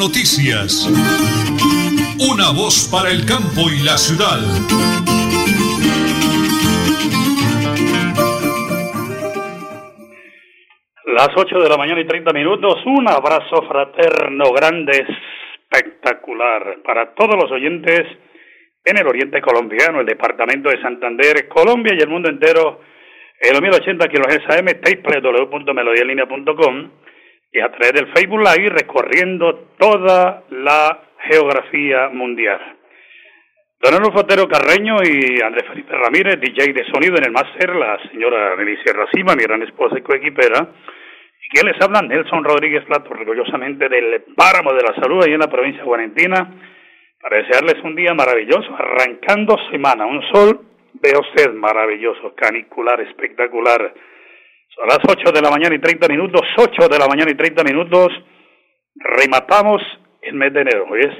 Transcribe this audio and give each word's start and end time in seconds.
Noticias. 0.00 0.88
Una 2.32 2.56
voz 2.56 2.88
para 2.90 3.10
el 3.10 3.26
campo 3.26 3.68
y 3.68 3.84
la 3.84 3.98
ciudad. 3.98 4.40
Las 11.04 11.28
8 11.36 11.58
de 11.58 11.68
la 11.68 11.76
mañana 11.76 12.00
y 12.00 12.06
30 12.06 12.32
minutos, 12.32 12.76
un 12.86 13.10
abrazo 13.10 13.60
fraterno, 13.68 14.50
grande, 14.52 15.04
espectacular 15.68 16.78
para 16.82 17.14
todos 17.14 17.36
los 17.36 17.52
oyentes 17.52 18.06
en 18.82 18.96
el 18.96 19.06
oriente 19.06 19.42
colombiano, 19.42 20.00
el 20.00 20.06
departamento 20.06 20.70
de 20.70 20.80
Santander, 20.80 21.46
Colombia 21.46 21.92
y 21.94 22.00
el 22.00 22.08
mundo 22.08 22.30
entero, 22.30 22.80
en 23.38 23.52
los 23.52 23.60
1080 23.60 24.08
kHz 24.08 24.48
AM, 24.48 24.80
www.melodialinea.com 24.80 26.90
y 27.52 27.60
a 27.60 27.70
través 27.70 27.92
del 27.92 28.12
Facebook 28.12 28.40
Live 28.40 28.70
recorriendo 28.70 29.68
toda 29.78 30.44
la 30.50 31.00
geografía 31.28 32.08
mundial. 32.08 32.60
Don 33.82 33.94
Arnulfo 33.94 34.26
Carreño 34.26 34.96
y 35.02 35.40
Andrés 35.40 35.66
Felipe 35.68 35.96
Ramírez, 35.96 36.38
DJ 36.38 36.72
de 36.74 36.84
sonido 36.92 37.16
en 37.16 37.24
el 37.24 37.32
máster, 37.32 37.74
la 37.74 37.98
señora 38.10 38.54
Delicia 38.54 38.92
Racima, 38.92 39.34
mi 39.34 39.42
gran 39.42 39.62
esposa 39.62 39.98
y 39.98 40.02
coequipera, 40.02 40.68
y 41.42 41.48
quien 41.48 41.66
les 41.66 41.80
habla, 41.80 42.02
Nelson 42.02 42.44
Rodríguez 42.44 42.84
Plato, 42.84 43.08
orgullosamente 43.10 43.88
del 43.88 44.22
Páramo 44.36 44.74
de 44.74 44.82
la 44.82 44.94
Salud, 45.00 45.24
ahí 45.24 45.32
en 45.32 45.40
la 45.40 45.50
provincia 45.50 45.80
de 45.80 45.88
Guarentina, 45.88 46.54
para 47.22 47.38
desearles 47.38 47.82
un 47.82 47.96
día 47.96 48.12
maravilloso, 48.12 48.68
arrancando 48.76 49.56
semana, 49.70 50.04
un 50.04 50.22
sol, 50.30 50.60
vea 50.92 51.18
usted, 51.18 51.50
maravilloso, 51.54 52.34
canicular, 52.34 53.00
espectacular, 53.00 53.94
a 54.78 54.86
las 54.86 54.98
8 55.06 55.32
de 55.32 55.42
la 55.42 55.50
mañana 55.50 55.74
y 55.74 55.78
30 55.78 56.08
minutos, 56.08 56.42
8 56.56 56.88
de 56.88 56.98
la 56.98 57.06
mañana 57.08 57.30
y 57.30 57.34
30 57.34 57.64
minutos, 57.64 58.08
rematamos 58.94 59.82
el 60.22 60.34
mes 60.34 60.52
de 60.52 60.60
enero. 60.60 60.86
Hoy 60.88 61.00
es 61.00 61.14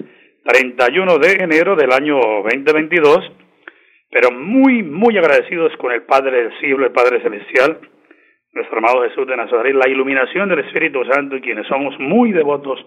31 0.45 1.19
de 1.19 1.33
enero 1.33 1.77
del 1.77 1.93
año 1.93 2.19
2022, 2.45 3.33
pero 4.11 4.31
muy, 4.31 4.83
muy 4.83 5.17
agradecidos 5.19 5.77
con 5.77 5.93
el 5.93 6.03
Padre 6.03 6.45
del 6.45 6.59
Cielo, 6.61 6.87
el 6.87 6.93
Padre 6.93 7.21
Celestial, 7.23 7.81
nuestro 8.53 8.79
amado 8.79 9.03
Jesús 9.09 9.27
de 9.27 9.37
Nazaret, 9.37 9.75
la 9.75 9.89
iluminación 9.89 10.49
del 10.49 10.61
Espíritu 10.61 11.05
Santo 11.05 11.37
y 11.37 11.41
quienes 11.41 11.67
somos 11.67 11.99
muy 11.99 12.33
devotos 12.33 12.79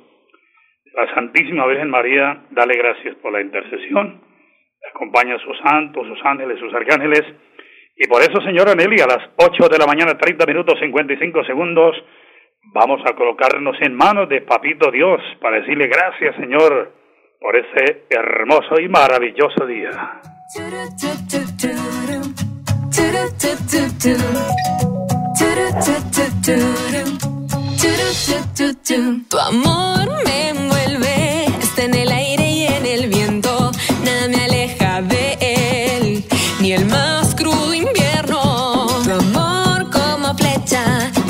de 0.86 0.92
la 0.94 1.14
Santísima 1.14 1.68
Virgen 1.68 1.90
María, 1.90 2.46
dale 2.52 2.76
gracias 2.76 3.16
por 3.16 3.32
la 3.32 3.42
intercesión. 3.42 4.22
Acompaña 4.94 5.36
a 5.36 5.40
sus 5.40 5.58
santos, 5.60 6.08
sus 6.08 6.20
ángeles, 6.26 6.60
sus 6.60 6.74
arcángeles 6.74 7.24
y 7.96 8.08
por 8.08 8.22
eso, 8.22 8.42
señora 8.42 8.74
Nelly, 8.74 9.02
a 9.02 9.08
las 9.08 9.30
8 9.38 9.70
de 9.70 9.78
la 9.78 9.86
mañana, 9.86 10.18
30 10.18 10.46
minutos 10.46 10.80
55 10.80 11.44
segundos, 11.46 11.96
vamos 12.74 13.02
a 13.06 13.14
colocarnos 13.14 13.78
en 13.82 13.96
manos 13.96 14.28
de 14.30 14.42
Papito 14.42 14.90
Dios 14.92 15.22
para 15.40 15.60
decirle 15.60 15.88
gracias, 15.88 16.36
Señor, 16.38 16.92
por 17.40 17.56
ese 17.56 18.06
hermoso 18.10 18.80
y 18.80 18.90
maravilloso 18.90 19.66
día. 19.66 19.92
Tu 29.30 29.40
amor 29.40 30.08
me 30.26 30.43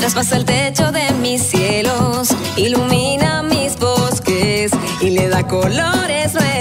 traspasa 0.04 0.36
el 0.36 0.44
techo 0.44 0.92
de 0.92 1.12
mis 1.22 1.40
cielos, 1.40 2.28
ilumina 2.58 3.42
mis 3.42 3.78
bosques 3.78 4.70
y 5.00 5.08
le 5.08 5.28
da 5.30 5.48
colores 5.48 6.34
nuevos. 6.34 6.53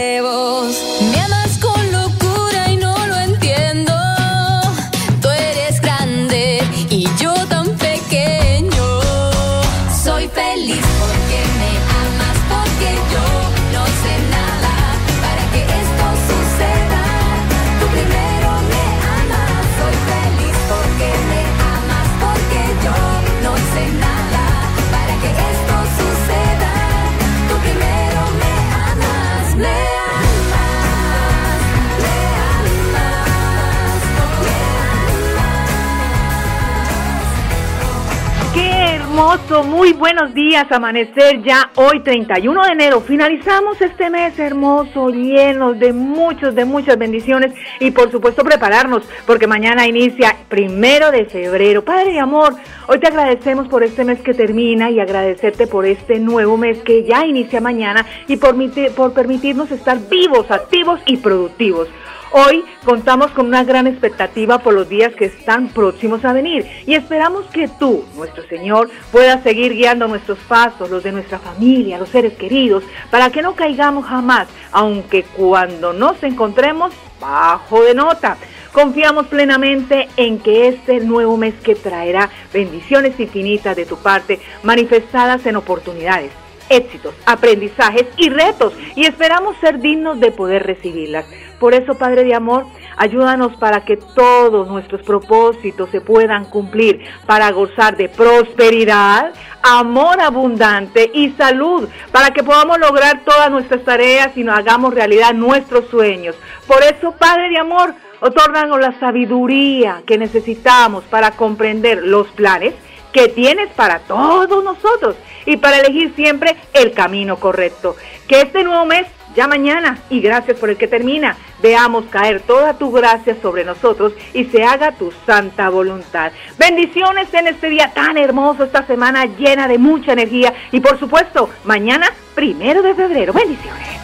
Muy 39.62 39.94
buenos 39.94 40.34
días, 40.34 40.72
amanecer 40.72 41.44
ya 41.44 41.70
hoy 41.76 42.02
31 42.02 42.64
de 42.64 42.72
enero. 42.72 43.02
Finalizamos 43.02 43.80
este 43.82 44.10
mes 44.10 44.40
hermoso, 44.40 45.10
lleno 45.10 45.74
de 45.74 45.94
muchos, 45.94 46.56
de 46.56 46.66
muchas 46.66 46.98
bendiciones 46.98 47.54
y 47.80 47.92
por 47.92 48.10
supuesto 48.10 48.44
prepararnos 48.44 49.04
porque 49.28 49.46
mañana 49.46 49.86
inicia 49.86 50.38
primero 50.50 51.12
de 51.12 51.26
febrero. 51.26 51.86
Padre 51.86 52.14
de 52.14 52.20
amor, 52.20 52.56
hoy 52.88 53.00
te 53.00 53.08
agradecemos 53.08 53.68
por 53.68 53.84
este 53.84 54.04
mes 54.04 54.22
que 54.22 54.34
termina 54.34 54.90
y 54.90 55.00
agradecerte 55.00 55.68
por 55.68 55.86
este 55.86 56.20
nuevo 56.20 56.58
mes 56.58 56.80
que 56.80 57.04
ya 57.04 57.24
inicia 57.26 57.62
mañana 57.62 58.08
y 58.28 58.38
por, 58.38 58.56
por 58.96 59.14
permitirnos 59.14 59.70
estar 59.70 60.00
vivos, 60.10 60.50
activos 60.50 61.00
y 61.06 61.18
productivos. 61.18 61.90
Hoy 62.36 62.66
contamos 62.84 63.30
con 63.30 63.46
una 63.46 63.64
gran 63.64 63.86
expectativa 63.86 64.58
por 64.58 64.74
los 64.74 64.90
días 64.90 65.14
que 65.14 65.26
están 65.26 65.68
próximos 65.68 66.26
a 66.26 66.34
venir 66.34 66.66
y 66.88 66.96
esperamos 66.96 67.46
que 67.54 67.68
tú, 67.68 68.06
nuestro 68.16 68.42
Señor, 68.48 68.90
puedas 69.12 69.44
seguir 69.44 69.76
guiando 69.76 70.08
nuestros 70.08 70.40
pasos, 70.48 70.90
los 70.90 71.04
de 71.04 71.12
nuestra 71.12 71.38
familia, 71.38 72.00
los 72.00 72.10
seres 72.10 72.34
queridos, 72.34 72.84
para 73.12 73.30
que 73.30 73.44
no 73.44 73.54
caigamos 73.54 74.08
jamás, 74.08 74.48
aunque 74.72 75.22
cuando 75.22 75.94
nos 75.94 76.24
encontremos 76.24 76.92
bajo 77.22 77.84
de 77.84 77.94
nota. 77.94 78.38
Confiamos 78.72 79.28
plenamente 79.28 80.08
en 80.18 80.40
que 80.40 80.70
este 80.70 81.02
nuevo 81.02 81.38
mes 81.38 81.54
que 81.64 81.76
traerá 81.76 82.32
bendiciones 82.52 83.20
infinitas 83.20 83.76
de 83.76 83.86
tu 83.86 83.98
parte, 83.98 84.40
manifestadas 84.64 85.46
en 85.46 85.56
oportunidades, 85.56 86.32
éxitos, 86.70 87.14
aprendizajes 87.28 88.08
y 88.18 88.30
retos 88.30 88.74
y 88.96 89.06
esperamos 89.06 89.56
ser 89.62 89.80
dignos 89.80 90.20
de 90.20 90.32
poder 90.32 90.64
recibirlas. 90.64 91.26
Por 91.64 91.74
eso, 91.74 91.94
Padre 91.94 92.26
de 92.26 92.36
Amor, 92.36 92.66
ayúdanos 92.98 93.56
para 93.56 93.86
que 93.86 93.96
todos 93.96 94.68
nuestros 94.68 95.02
propósitos 95.02 95.90
se 95.92 96.02
puedan 96.02 96.44
cumplir, 96.44 97.06
para 97.26 97.50
gozar 97.52 97.96
de 97.96 98.10
prosperidad, 98.10 99.32
amor 99.62 100.20
abundante 100.20 101.10
y 101.14 101.30
salud, 101.38 101.88
para 102.12 102.32
que 102.32 102.44
podamos 102.44 102.80
lograr 102.80 103.22
todas 103.24 103.50
nuestras 103.50 103.82
tareas 103.86 104.36
y 104.36 104.44
nos 104.44 104.60
hagamos 104.60 104.94
realidad 104.94 105.34
nuestros 105.34 105.88
sueños. 105.88 106.36
Por 106.68 106.84
eso, 106.84 107.14
Padre 107.14 107.48
de 107.48 107.60
Amor, 107.60 107.94
otórganos 108.20 108.82
la 108.82 109.00
sabiduría 109.00 110.04
que 110.06 110.18
necesitamos 110.18 111.06
para 111.06 111.32
comprender 111.32 112.04
los 112.04 112.28
planes 112.32 112.74
que 113.14 113.30
tienes 113.30 113.72
para 113.74 114.00
todos 114.00 114.62
nosotros 114.66 115.16
y 115.46 115.56
para 115.56 115.78
elegir 115.78 116.14
siempre 116.16 116.58
el 116.74 116.92
camino 116.92 117.38
correcto. 117.38 117.96
Que 118.28 118.42
este 118.42 118.66
nuevo 118.66 118.86
mes, 118.86 119.08
ya 119.36 119.48
mañana, 119.48 119.98
y 120.10 120.22
gracias 120.22 120.58
por 120.60 120.70
el 120.70 120.78
que 120.78 120.88
termina, 120.88 121.38
veamos 121.62 122.06
caer 122.06 122.42
toda 122.42 122.78
tu 122.78 122.92
gracia 122.92 123.36
sobre 123.42 123.64
nosotros 123.64 124.14
y 124.34 124.46
se 124.46 124.64
haga 124.64 124.92
tu 124.92 125.12
santa 125.26 125.70
voluntad. 125.70 126.32
Bendiciones 126.58 127.34
en 127.34 127.48
este 127.48 127.70
día 127.70 127.92
tan 127.94 128.18
hermoso, 128.18 128.64
esta 128.64 128.86
semana 128.86 129.26
llena 129.26 129.68
de 129.68 129.78
mucha 129.78 130.14
energía 130.14 130.54
y 130.72 130.80
por 130.80 131.00
supuesto, 131.00 131.50
mañana, 131.64 132.08
primero 132.36 132.82
de 132.82 132.94
febrero. 132.94 133.34
Bendiciones. 133.34 134.03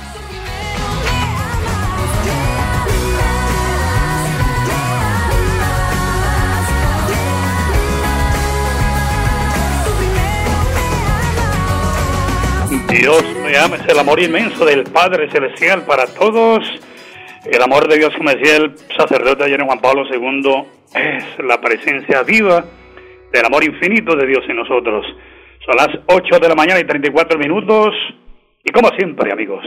Dios 12.90 13.24
me 13.44 13.56
ama, 13.56 13.76
es 13.76 13.88
el 13.88 14.00
amor 14.00 14.20
inmenso 14.20 14.66
del 14.66 14.84
Padre 14.84 15.30
Celestial 15.30 15.84
para 15.86 16.08
todos. 16.08 16.64
El 17.46 17.62
amor 17.62 17.88
de 17.88 17.98
Dios, 17.98 18.12
como 18.18 18.32
decía 18.32 18.58
el 18.58 18.76
sacerdote 18.98 19.44
ayer 19.44 19.60
en 19.60 19.68
Juan 19.68 19.80
Pablo 19.80 20.04
II, 20.12 20.66
es 20.96 21.46
la 21.46 21.62
presencia 21.62 22.24
viva 22.24 22.66
del 23.32 23.46
amor 23.46 23.64
infinito 23.64 24.16
de 24.16 24.26
Dios 24.26 24.44
en 24.50 24.56
nosotros. 24.56 25.06
Son 25.66 25.76
las 25.76 25.90
8 26.08 26.40
de 26.40 26.50
la 26.50 26.56
mañana 26.56 26.80
y 26.80 26.84
34 26.84 27.38
minutos. 27.38 27.94
Y 28.64 28.72
como 28.72 28.90
siempre, 28.98 29.32
amigos, 29.32 29.64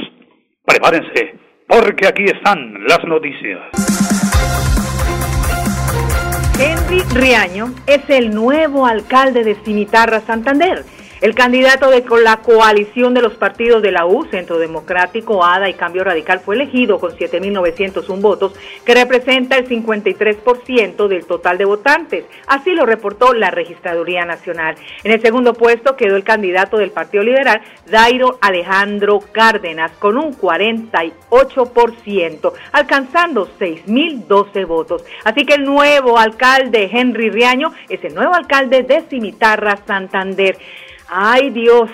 prepárense, 0.64 1.36
porque 1.68 2.08
aquí 2.08 2.25
están 2.25 2.84
las 2.88 3.04
noticias. 3.04 3.60
Henry 6.58 7.02
Riaño 7.14 7.72
es 7.86 8.02
el 8.10 8.34
nuevo 8.34 8.84
alcalde 8.84 9.44
de 9.44 9.54
Cimitarra, 9.64 10.20
Santander. 10.20 10.84
El 11.22 11.34
candidato 11.36 11.88
de 11.88 12.04
la 12.20 12.38
coalición 12.38 13.14
de 13.14 13.22
los 13.22 13.34
partidos 13.34 13.80
de 13.80 13.92
la 13.92 14.06
U, 14.06 14.24
Centro 14.24 14.58
Democrático, 14.58 15.44
ADA 15.44 15.69
y 15.69 15.74
Cambio 15.74 16.02
Radical, 16.02 16.40
fue 16.40 16.56
elegido 16.56 16.98
con 16.98 17.12
7.901 17.12 18.20
votos, 18.20 18.54
que 18.84 18.92
representa 18.92 19.56
el 19.56 19.69
53% 19.69 21.06
del 21.06 21.24
total 21.24 21.58
de 21.58 21.64
votantes. 21.64 22.24
Así 22.48 22.72
lo 22.72 22.86
reportó 22.86 23.34
la 23.34 23.52
Registraduría 23.52 24.24
Nacional. 24.24 24.74
En 25.04 25.12
el 25.12 25.20
segundo 25.20 25.54
puesto 25.54 25.94
quedó 25.94 26.16
el 26.16 26.24
candidato 26.24 26.76
del 26.76 26.90
Partido 26.90 27.22
Liberal, 27.22 27.60
Dairo 27.86 28.38
Alejandro 28.40 29.20
Cárdenas, 29.30 29.92
con 30.00 30.18
un 30.18 30.36
48%, 30.36 32.52
alcanzando 32.72 33.48
6.012 33.60 34.66
votos. 34.66 35.04
Así 35.22 35.46
que 35.46 35.54
el 35.54 35.62
nuevo 35.62 36.18
alcalde, 36.18 36.90
Henry 36.92 37.30
Riaño, 37.30 37.72
es 37.88 38.02
el 38.02 38.12
nuevo 38.12 38.34
alcalde 38.34 38.82
de 38.82 39.02
Cimitarra, 39.02 39.78
Santander. 39.86 40.58
Ay 41.14 41.50
Dios, 41.50 41.91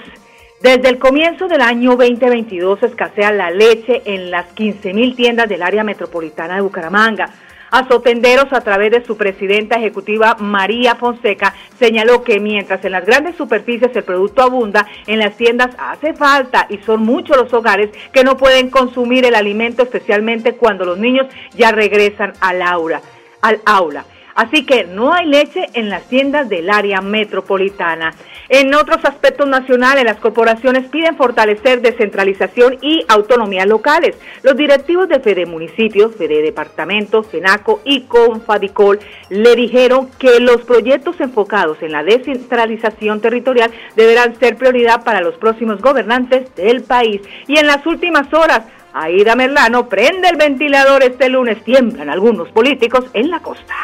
desde 0.62 0.91
el 0.91 1.00
comienzo 1.00 1.49
del 1.49 1.61
año 1.61 1.97
2022 1.97 2.85
escasea 2.85 3.32
la 3.32 3.50
leche 3.50 4.00
en 4.05 4.31
las 4.31 4.55
15.000 4.55 5.17
tiendas 5.17 5.49
del 5.49 5.65
área 5.65 5.82
metropolitana 5.82 6.55
de 6.55 6.61
Bucaramanga. 6.61 7.29
Azotenderos, 7.73 8.53
a 8.53 8.61
través 8.61 8.93
de 8.93 9.05
su 9.05 9.17
presidenta 9.17 9.75
ejecutiva 9.75 10.37
María 10.38 10.94
Fonseca, 10.94 11.53
señaló 11.81 12.23
que 12.23 12.38
mientras 12.38 12.85
en 12.85 12.93
las 12.93 13.05
grandes 13.05 13.35
superficies 13.35 13.91
el 13.97 14.05
producto 14.05 14.43
abunda, 14.43 14.87
en 15.09 15.19
las 15.19 15.37
tiendas 15.37 15.75
hace 15.81 16.15
falta 16.15 16.67
y 16.69 16.79
son 16.79 17.03
muchos 17.03 17.37
los 17.37 17.53
hogares 17.53 17.91
que 18.12 18.23
no 18.23 18.37
pueden 18.37 18.70
consumir 18.70 19.25
el 19.25 19.35
alimento, 19.35 19.82
especialmente 19.82 20.55
cuando 20.55 20.85
los 20.85 20.97
niños 20.97 21.26
ya 21.56 21.73
regresan 21.73 22.35
al 22.41 22.62
aula. 22.62 23.03
Al 23.43 23.61
aula. 23.67 24.05
Así 24.38 24.65
que 24.65 24.85
no 24.85 25.12
hay 25.12 25.26
leche 25.26 25.67
en 25.73 25.91
las 25.91 26.05
tiendas 26.05 26.49
del 26.49 26.70
área 26.70 27.00
metropolitana. 27.00 28.15
En 28.50 28.74
otros 28.74 29.04
aspectos 29.04 29.46
nacionales, 29.46 30.04
las 30.04 30.16
corporaciones 30.16 30.88
piden 30.88 31.16
fortalecer 31.16 31.82
descentralización 31.82 32.78
y 32.80 33.04
autonomía 33.08 33.66
locales. 33.66 34.16
Los 34.42 34.56
directivos 34.56 35.06
de 35.08 35.20
Fede 35.20 35.44
Municipios, 35.44 36.16
Fede 36.16 36.40
Departamentos, 36.40 37.26
FENACO 37.26 37.82
y 37.84 38.02
Confadicol 38.02 39.00
le 39.28 39.54
dijeron 39.54 40.08
que 40.18 40.40
los 40.40 40.62
proyectos 40.62 41.20
enfocados 41.20 41.82
en 41.82 41.92
la 41.92 42.02
descentralización 42.02 43.20
territorial 43.20 43.70
deberán 43.96 44.38
ser 44.38 44.56
prioridad 44.56 45.04
para 45.04 45.20
los 45.20 45.34
próximos 45.36 45.82
gobernantes 45.82 46.54
del 46.54 46.82
país. 46.82 47.20
Y 47.46 47.58
en 47.58 47.66
las 47.66 47.84
últimas 47.86 48.32
horas, 48.32 48.62
Aida 48.94 49.36
Merlano 49.36 49.88
prende 49.90 50.28
el 50.28 50.36
ventilador 50.36 51.02
este 51.02 51.28
lunes. 51.28 51.62
Tiemblan 51.64 52.08
algunos 52.08 52.48
políticos 52.50 53.04
en 53.12 53.30
la 53.30 53.40
costa. 53.40 53.74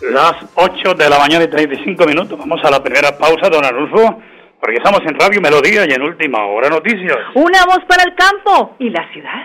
Las 0.00 0.32
8 0.54 0.94
de 0.94 1.10
la 1.10 1.18
mañana 1.18 1.44
y 1.44 1.48
35 1.48 2.06
minutos. 2.06 2.38
Vamos 2.38 2.60
a 2.64 2.70
la 2.70 2.82
primera 2.82 3.18
pausa, 3.18 3.50
don 3.50 3.62
Arnulfo, 3.62 4.18
porque 4.58 4.76
estamos 4.78 5.00
en 5.06 5.14
Radio 5.14 5.42
Melodía 5.42 5.84
y 5.86 5.92
en 5.92 6.00
Última 6.00 6.46
Hora 6.46 6.70
Noticias. 6.70 7.18
Una 7.34 7.66
voz 7.66 7.80
para 7.86 8.04
el 8.04 8.14
campo 8.14 8.76
y 8.78 8.88
la 8.88 9.06
ciudad. 9.12 9.44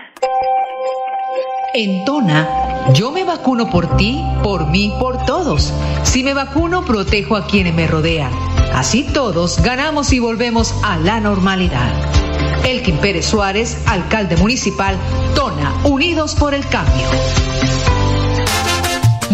En 1.74 2.06
Tona, 2.06 2.48
yo 2.94 3.12
me 3.12 3.24
vacuno 3.24 3.68
por 3.68 3.98
ti, 3.98 4.24
por 4.42 4.66
mí, 4.68 4.94
por 4.98 5.26
todos. 5.26 5.74
Si 6.04 6.24
me 6.24 6.32
vacuno, 6.32 6.86
protejo 6.86 7.36
a 7.36 7.46
quienes 7.46 7.74
me 7.74 7.86
rodean. 7.86 8.32
Así 8.72 9.06
todos 9.12 9.62
ganamos 9.62 10.10
y 10.14 10.20
volvemos 10.20 10.74
a 10.82 10.96
la 10.96 11.20
normalidad. 11.20 11.92
Elkin 12.64 12.96
Pérez 12.96 13.26
Suárez, 13.26 13.86
alcalde 13.86 14.38
municipal, 14.38 14.96
Tona, 15.34 15.74
Unidos 15.84 16.34
por 16.34 16.54
el 16.54 16.66
Cambio. 16.66 17.06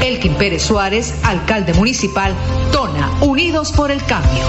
Elkin 0.00 0.34
Pérez 0.34 0.62
Suárez, 0.62 1.14
alcalde 1.22 1.74
municipal, 1.74 2.34
Tona, 2.72 3.10
Unidos 3.20 3.72
por 3.72 3.90
el 3.90 4.02
Cambio. 4.04 4.44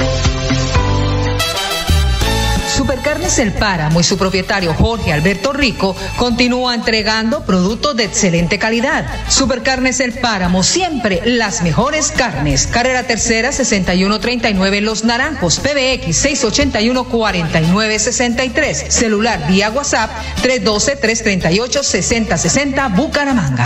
Supercarnes 2.79 3.37
El 3.39 3.51
Páramo 3.51 3.99
y 3.99 4.03
su 4.03 4.17
propietario 4.17 4.73
Jorge 4.73 5.11
Alberto 5.11 5.51
Rico 5.51 5.95
continúa 6.15 6.73
entregando 6.73 7.43
productos 7.45 7.97
de 7.97 8.05
excelente 8.05 8.57
calidad. 8.57 9.05
Supercarnes 9.27 9.99
El 9.99 10.13
Páramo, 10.13 10.63
siempre 10.63 11.21
las 11.25 11.61
mejores 11.61 12.11
carnes. 12.11 12.67
Carrera 12.67 13.03
Tercera 13.03 13.51
6139 13.51 14.79
Los 14.79 15.03
Naranjos, 15.03 15.59
PBX 15.59 16.15
681 16.15 17.03
4963. 17.03 18.85
Celular 18.87 19.45
vía 19.49 19.69
WhatsApp 19.71 20.09
312 20.41 20.95
338 20.95 21.83
6060 21.83 22.87
Bucaramanga. 22.87 23.65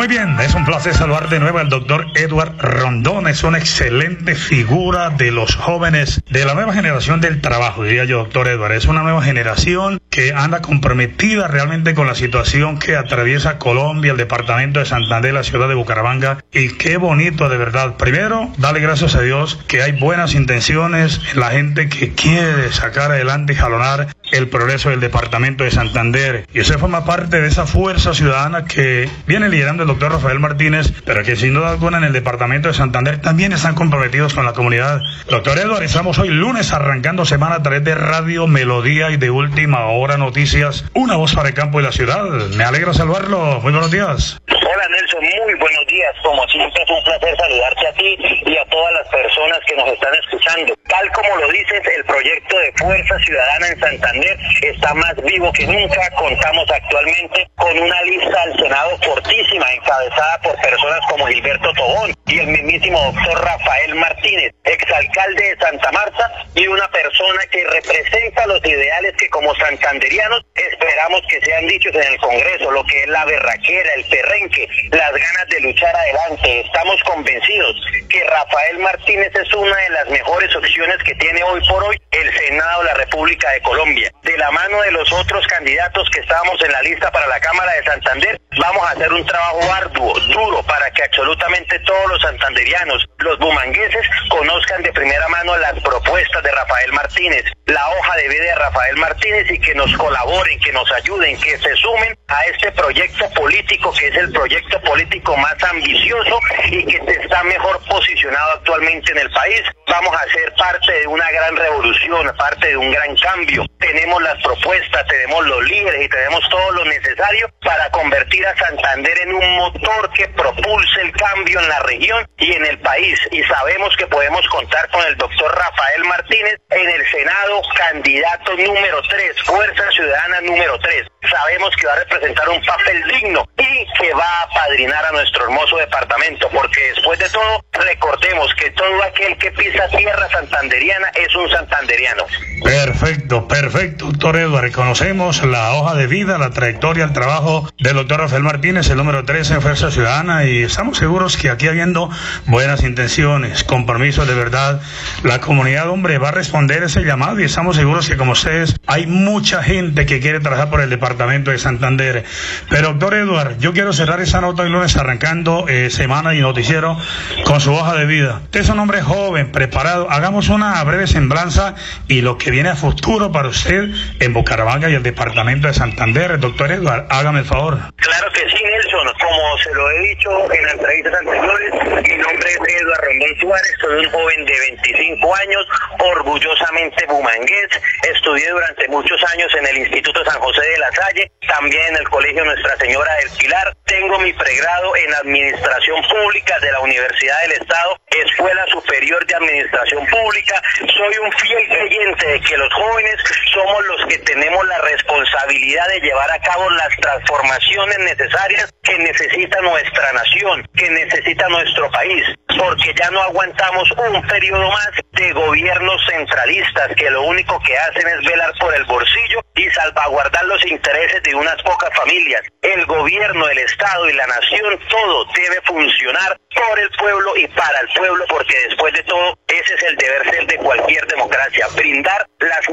muy 0.00 0.08
bien, 0.08 0.40
es 0.40 0.54
un 0.54 0.64
placer 0.64 0.94
saludar 0.94 1.28
de 1.28 1.40
nuevo 1.40 1.58
al 1.58 1.68
doctor 1.68 2.06
Edward 2.14 2.56
Rondón. 2.56 3.28
Es 3.28 3.44
una 3.44 3.58
excelente 3.58 4.34
figura 4.34 5.10
de 5.10 5.30
los 5.30 5.56
jóvenes 5.56 6.22
de 6.30 6.46
la 6.46 6.54
nueva 6.54 6.72
generación 6.72 7.20
del 7.20 7.42
trabajo, 7.42 7.84
diría 7.84 8.06
yo, 8.06 8.16
doctor 8.20 8.48
Edward. 8.48 8.72
Es 8.72 8.86
una 8.86 9.02
nueva 9.02 9.22
generación 9.22 10.00
que 10.08 10.32
anda 10.32 10.62
comprometida 10.62 11.48
realmente 11.48 11.92
con 11.92 12.06
la 12.06 12.14
situación 12.14 12.78
que 12.78 12.96
atraviesa 12.96 13.58
Colombia, 13.58 14.12
el 14.12 14.16
departamento 14.16 14.80
de 14.80 14.86
Santander, 14.86 15.34
la 15.34 15.42
ciudad 15.42 15.68
de 15.68 15.74
Bucaramanga. 15.74 16.38
Y 16.50 16.78
qué 16.78 16.96
bonito, 16.96 17.50
de 17.50 17.58
verdad. 17.58 17.98
Primero, 17.98 18.50
darle 18.56 18.80
gracias 18.80 19.14
a 19.16 19.20
Dios 19.20 19.62
que 19.68 19.82
hay 19.82 19.92
buenas 19.92 20.34
intenciones 20.34 21.20
en 21.34 21.40
la 21.40 21.50
gente 21.50 21.90
que 21.90 22.14
quiere 22.14 22.72
sacar 22.72 23.10
adelante 23.10 23.52
y 23.52 23.56
jalonar 23.56 24.08
el 24.32 24.48
progreso 24.48 24.90
del 24.90 25.00
departamento 25.00 25.64
de 25.64 25.70
Santander. 25.70 26.46
Y 26.52 26.60
usted 26.60 26.78
forma 26.78 27.04
parte 27.04 27.40
de 27.40 27.48
esa 27.48 27.66
fuerza 27.66 28.14
ciudadana 28.14 28.64
que 28.64 29.08
viene 29.26 29.48
liderando 29.48 29.82
el 29.82 29.88
doctor 29.88 30.12
Rafael 30.12 30.38
Martínez, 30.38 30.92
pero 31.04 31.22
que 31.22 31.36
sin 31.36 31.54
duda 31.54 31.70
alguna 31.70 31.98
en 31.98 32.04
el 32.04 32.12
departamento 32.12 32.68
de 32.68 32.74
Santander 32.74 33.20
también 33.20 33.52
están 33.52 33.74
comprometidos 33.74 34.34
con 34.34 34.44
la 34.44 34.52
comunidad. 34.52 35.00
Doctor 35.28 35.58
Eduardo, 35.58 35.82
estamos 35.82 36.18
hoy 36.18 36.28
lunes 36.28 36.72
arrancando 36.72 37.24
semana 37.24 37.56
a 37.56 37.62
través 37.62 37.84
de 37.84 37.94
Radio 37.94 38.46
Melodía 38.46 39.10
y 39.10 39.16
de 39.16 39.30
Última 39.30 39.86
Hora 39.86 40.16
Noticias, 40.16 40.84
una 40.94 41.16
voz 41.16 41.34
para 41.34 41.48
el 41.48 41.54
campo 41.54 41.80
y 41.80 41.82
la 41.82 41.92
ciudad. 41.92 42.24
Me 42.56 42.64
alegra 42.64 42.92
saludarlo. 42.94 43.60
Muy 43.60 43.72
buenos 43.72 43.90
días. 43.90 44.40
Hola 44.46 44.88
Nelson, 44.88 45.20
muy 45.44 45.54
buenos 45.54 45.86
días. 45.86 46.14
Como 46.22 46.46
siempre 46.48 46.82
es 46.82 46.90
un 46.90 47.02
placer 47.04 47.36
saludarte 47.36 47.86
a 47.88 47.92
ti 47.92 48.16
y 48.46 48.56
a 48.56 48.64
todas 48.66 48.92
las 48.94 49.08
personas 49.08 49.58
que 49.66 49.76
nos 49.76 49.88
están 49.88 50.14
escuchando. 50.14 50.74
Tal 50.88 51.10
como 51.12 51.36
lo 51.36 51.48
dices, 51.50 51.82
el 51.96 52.04
proyecto 52.04 52.56
de 52.58 52.72
Fuerza 52.76 53.18
Ciudadana 53.18 53.68
en 53.68 53.80
Santander 53.80 54.19
está 54.62 54.94
más 54.94 55.14
vivo 55.22 55.52
que 55.52 55.66
nunca. 55.66 56.10
Contamos 56.10 56.70
actualmente 56.70 57.48
con 57.56 57.78
una 57.78 58.02
lista 58.02 58.42
al 58.42 58.56
Senado 58.56 58.98
fortísima, 59.02 59.72
encabezada 59.72 60.40
por 60.42 60.60
personas 60.60 61.00
como 61.08 61.26
Gilberto 61.26 61.72
Tobón 61.74 62.12
y 62.26 62.38
el 62.38 62.46
mismísimo 62.48 63.00
doctor 63.12 63.44
Rafael 63.44 63.94
Martínez, 63.94 64.52
exalcalde 64.64 65.42
de 65.42 65.56
Santa 65.58 65.90
Marta 65.92 66.46
y 66.54 66.66
una 66.66 66.88
persona 66.88 67.40
que 67.50 67.64
representa 67.64 68.46
los 68.46 68.64
ideales 68.64 69.14
que 69.16 69.28
como 69.30 69.54
santanderianos 69.56 70.44
esperamos 70.54 71.22
que 71.28 71.40
sean 71.40 71.66
dichos 71.66 71.94
en 71.94 72.02
el 72.02 72.18
Congreso, 72.18 72.70
lo 72.70 72.84
que 72.84 73.02
es 73.02 73.08
la 73.08 73.24
berraquera, 73.24 73.94
el 73.96 74.04
perrenque, 74.04 74.68
las 74.90 75.12
ganas 75.12 75.46
de 75.48 75.60
luchar 75.60 75.94
adelante. 75.94 76.60
Estamos 76.60 77.02
convencidos 77.04 77.76
que 78.08 78.24
Rafael 78.24 78.78
Martínez 78.78 79.32
es 79.34 79.52
una 79.54 79.76
de 79.76 79.90
las 79.90 80.08
mejores 80.10 80.54
opciones 80.54 80.96
que 81.04 81.14
tiene 81.14 81.42
hoy 81.42 81.60
por 81.68 81.82
hoy 81.84 82.00
el 82.10 82.38
Senado 82.38 82.82
de 82.82 82.86
la 82.86 82.94
República 82.94 83.50
de 83.50 83.60
Colombia. 83.62 84.09
De 84.22 84.36
la 84.36 84.50
mano 84.50 84.80
de 84.82 84.90
los 84.92 85.10
otros 85.12 85.46
candidatos 85.46 86.08
que 86.10 86.20
estábamos 86.20 86.62
en 86.62 86.72
la 86.72 86.82
lista 86.82 87.10
para 87.10 87.26
la 87.26 87.40
Cámara 87.40 87.72
de 87.72 87.84
Santander, 87.84 88.40
vamos 88.58 88.86
a 88.86 88.90
hacer 88.90 89.12
un 89.12 89.24
trabajo 89.24 89.72
arduo, 89.72 90.20
duro, 90.32 90.62
para 90.64 90.90
que 90.90 91.02
absolutamente 91.04 91.78
todos 91.80 92.08
los 92.08 92.20
santanderianos, 92.22 93.04
los 93.18 93.38
bumangueses, 93.38 94.06
conozcan 94.28 94.82
de 94.82 94.92
primera 94.92 95.26
mano 95.28 95.56
las 95.56 95.80
propuestas 95.80 96.42
de 96.42 96.52
Rafael 96.52 96.92
Martínez, 96.92 97.44
la 97.66 97.88
hoja 97.88 98.16
de 98.16 98.28
vida 98.28 98.44
de 98.44 98.54
Rafael 98.56 98.96
Martínez 98.96 99.50
y 99.50 99.58
que 99.58 99.74
nos 99.74 99.96
colaboren, 99.96 100.58
que 100.60 100.72
nos 100.72 100.90
ayuden, 100.92 101.38
que 101.40 101.58
se 101.58 101.74
sumen 101.76 102.16
a 102.28 102.44
este 102.46 102.70
proyecto 102.72 103.28
político 103.30 103.92
que 103.98 104.08
es 104.08 104.16
el 104.16 104.32
proyecto 104.32 104.80
político 104.82 105.36
más 105.36 105.62
ambicioso 105.62 106.38
y 106.66 106.84
que 106.84 106.96
está 107.22 107.42
mejor 107.44 107.80
posicionado 107.88 108.52
actualmente 108.52 109.12
en 109.12 109.18
el 109.18 109.30
país. 109.30 109.62
Vamos 109.90 110.14
a 110.14 110.32
ser 110.32 110.54
parte 110.54 110.92
de 111.00 111.06
una 111.08 111.28
gran 111.32 111.56
revolución, 111.56 112.32
parte 112.36 112.68
de 112.68 112.76
un 112.76 112.92
gran 112.92 113.16
cambio. 113.16 113.66
Tenemos 113.80 114.22
las 114.22 114.40
propuestas, 114.40 115.04
tenemos 115.08 115.44
los 115.46 115.64
líderes 115.64 116.04
y 116.04 116.08
tenemos 116.08 116.48
todo 116.48 116.70
lo 116.70 116.84
necesario 116.84 117.50
para 117.60 117.90
convertir 117.90 118.46
a 118.46 118.56
Santander 118.56 119.18
en 119.18 119.34
un 119.34 119.56
motor 119.56 120.12
que 120.12 120.28
propulse 120.28 121.00
el 121.02 121.10
cambio 121.12 121.58
en 121.58 121.68
la 121.68 121.80
región 121.80 122.24
y 122.38 122.52
en 122.52 122.66
el 122.66 122.78
país. 122.78 123.18
Y 123.32 123.42
sabemos 123.42 123.96
que 123.96 124.06
podemos 124.06 124.46
contar 124.46 124.88
con 124.90 125.04
el 125.08 125.16
doctor 125.16 125.52
Rafael 125.52 126.04
Martínez 126.04 126.60
en 126.70 126.88
el 126.88 127.10
Senado, 127.10 127.60
candidato 127.76 128.56
número 128.58 129.02
3, 129.08 129.42
Fuerza 129.42 129.90
Ciudadana 129.90 130.40
número 130.42 130.78
3. 130.78 131.06
Sabemos 131.28 131.74
que 131.76 131.86
va 131.86 131.94
a 131.94 131.96
representar 131.96 132.48
un 132.48 132.64
papel 132.64 133.04
digno 133.08 133.44
y 133.58 133.86
que 133.98 134.14
va 134.14 134.42
a 134.42 134.48
padrinar 134.50 135.04
a 135.04 135.12
nuestro 135.12 135.44
hermoso 135.44 135.76
departamento, 135.78 136.48
porque 136.50 136.80
después 136.94 137.18
de 137.18 137.28
todo, 137.28 137.64
recordemos 137.72 138.54
que 138.54 138.70
todo 138.70 139.02
aquel 139.02 139.36
que 139.36 139.50
pisa 139.52 139.79
tierra 139.88 140.28
santanderiana 140.30 141.08
es 141.08 141.34
un 141.34 141.48
santanderiano. 141.50 142.24
Perfecto, 142.62 143.48
perfecto, 143.48 144.06
doctor 144.06 144.36
Eduardo. 144.36 144.60
Reconocemos 144.60 145.42
la 145.44 145.72
hoja 145.72 145.94
de 145.94 146.06
vida, 146.06 146.38
la 146.38 146.50
trayectoria, 146.50 147.04
el 147.04 147.12
trabajo 147.12 147.68
del 147.78 147.94
doctor 147.94 148.20
Rafael 148.20 148.42
Martínez, 148.42 148.90
el 148.90 148.98
número 148.98 149.24
13 149.24 149.54
en 149.54 149.62
Fuerza 149.62 149.90
Ciudadana, 149.90 150.44
y 150.44 150.62
estamos 150.62 150.98
seguros 150.98 151.36
que 151.36 151.48
aquí 151.48 151.68
habiendo 151.68 152.10
buenas 152.46 152.82
intenciones, 152.82 153.64
compromisos 153.64 154.28
de 154.28 154.34
verdad, 154.34 154.80
la 155.24 155.40
comunidad, 155.40 155.88
hombre, 155.88 156.18
va 156.18 156.28
a 156.28 156.32
responder 156.32 156.82
ese 156.82 157.02
llamado 157.02 157.40
y 157.40 157.44
estamos 157.44 157.76
seguros 157.76 158.08
que 158.08 158.16
como 158.16 158.32
ustedes, 158.32 158.76
hay 158.86 159.06
mucha 159.06 159.62
gente 159.62 160.04
que 160.04 160.20
quiere 160.20 160.40
trabajar 160.40 160.68
por 160.70 160.80
el 160.80 160.90
departamento 160.90 161.50
de 161.50 161.58
Santander. 161.58 162.24
Pero, 162.68 162.88
doctor 162.88 163.14
Eduardo, 163.14 163.56
yo 163.58 163.72
quiero 163.72 163.92
cerrar 163.92 164.20
esa 164.20 164.40
nota 164.40 164.62
el 164.62 164.72
lunes 164.72 164.96
arrancando 164.96 165.66
eh, 165.68 165.90
semana 165.90 166.34
y 166.34 166.40
noticiero 166.40 166.98
con 167.44 167.60
su 167.60 167.72
hoja 167.72 167.94
de 167.94 168.04
vida. 168.04 168.40
Usted 168.44 168.60
es 168.60 168.68
un 168.68 168.78
hombre 168.78 169.00
joven, 169.00 169.50
preparado. 169.52 169.69
Hagamos 169.76 170.48
una 170.48 170.82
breve 170.84 171.06
semblanza 171.06 171.74
y 172.08 172.20
lo 172.20 172.36
que 172.36 172.50
viene 172.50 172.68
a 172.70 172.76
futuro 172.76 173.32
para 173.32 173.48
usted 173.48 173.88
en 174.18 174.32
Bucaramanga 174.32 174.90
y 174.90 174.94
el 174.94 175.02
departamento 175.02 175.68
de 175.68 175.74
Santander. 175.74 176.38
Doctor 176.38 176.72
Eduardo, 176.72 177.06
hágame 177.10 177.40
el 177.40 177.44
favor. 177.44 177.78
Claro 177.96 178.32
que 178.32 178.40
sí, 178.50 178.62
Nelson. 178.62 179.06
Como 179.20 179.58
se 179.58 179.74
lo 179.74 179.90
he 179.90 180.00
dicho 180.08 180.30
en 180.52 180.68
entrevistas 180.68 181.14
anteriores, 181.14 181.72
mi 181.74 182.16
nombre 182.16 182.48
es 182.50 182.80
Eduardo 182.80 183.02
Rondón 183.02 183.40
Suárez, 183.40 183.74
soy 183.80 184.04
un 184.04 184.10
joven 184.10 184.44
de 184.44 184.58
25 184.58 185.34
años, 185.36 185.66
orgullosamente 185.98 187.06
bumangués. 187.06 187.68
Estudié 188.14 188.50
durante 188.50 188.88
muchos 188.88 189.22
años 189.32 189.50
en 189.58 189.66
el 189.66 189.78
Instituto 189.78 190.24
San 190.24 190.40
José 190.40 190.62
de 190.62 190.78
la 190.78 190.90
Salle, 190.92 191.32
también 191.48 191.82
en 191.90 191.96
el 191.96 192.08
Colegio 192.08 192.44
Nuestra 192.44 192.76
Señora 192.76 193.12
del 193.14 193.30
Pilar. 193.38 193.76
Tengo 193.86 194.18
mi 194.18 194.32
pregrado 194.32 194.96
en 194.96 195.14
Administración 195.14 196.02
Pública 196.08 196.58
de 196.60 196.72
la 196.72 196.80
Universidad 196.80 197.40
del 197.42 197.52
Estado, 197.52 197.98
Escuela 198.10 198.64
Superior 198.66 199.26
de 199.26 199.34
Administración 199.34 199.59
Pública. 199.68 200.62
Soy 200.78 201.14
un 201.22 201.32
fiel 201.32 201.68
creyente 201.68 202.26
de 202.26 202.40
que 202.40 202.56
los 202.56 202.72
jóvenes 202.72 203.16
somos 203.52 203.86
los 203.86 204.06
que 204.06 204.18
tenemos 204.18 204.66
la 204.66 204.78
responsabilidad 204.78 205.88
de 205.88 206.00
llevar 206.00 206.30
a 206.30 206.38
cabo 206.40 206.68
las 206.70 206.96
transformaciones 206.96 207.98
necesarias 207.98 208.72
que 208.82 208.98
necesita 208.98 209.60
nuestra 209.60 210.12
nación, 210.12 210.66
que 210.74 210.90
necesita 210.90 211.48
nuestro 211.48 211.90
país, 211.90 212.24
porque 212.58 212.94
ya 212.94 213.10
no 213.10 213.22
aguantamos 213.22 213.90
un 213.90 214.22
periodo 214.26 214.68
más 214.68 214.90
de 215.12 215.32
gobiernos 215.32 216.00
centralistas 216.06 216.94
que 216.96 217.10
lo 217.10 217.22
único 217.22 217.60
que 217.60 217.76
hacen 217.76 218.06
es 218.08 218.24
velar 218.26 218.52
por 218.58 218.74
el 218.74 218.84
bolsillo 218.84 219.40
y 219.54 219.68
salvaguardar 219.70 220.44
los 220.44 220.64
intereses 220.66 221.22
de 221.22 221.34
unas 221.34 221.60
pocas 221.62 221.90
familias. 221.94 222.42
El 222.62 222.86
gobierno, 222.86 223.48
el 223.48 223.58
Estado 223.58 224.08
y 224.08 224.12
la 224.14 224.26
nación, 224.26 224.78
todo 224.88 225.24
debe 225.34 225.60
funcionar 225.62 226.38
por 226.54 226.78
el 226.78 226.90
pueblo 226.90 227.36
y 227.36 227.46
para 227.48 227.80
el 227.80 227.88
pueblo, 227.96 228.24
porque 228.28 228.54
después 228.68 228.92
de 228.94 229.02
todo, 229.04 229.38
ese 229.50 229.74
es 229.74 229.82
el 229.88 229.96
deber 229.96 230.30
ser 230.30 230.46
de 230.46 230.56
cualquier 230.56 231.06
democracia, 231.06 231.66
brindar 231.74 232.26
las 232.40 232.66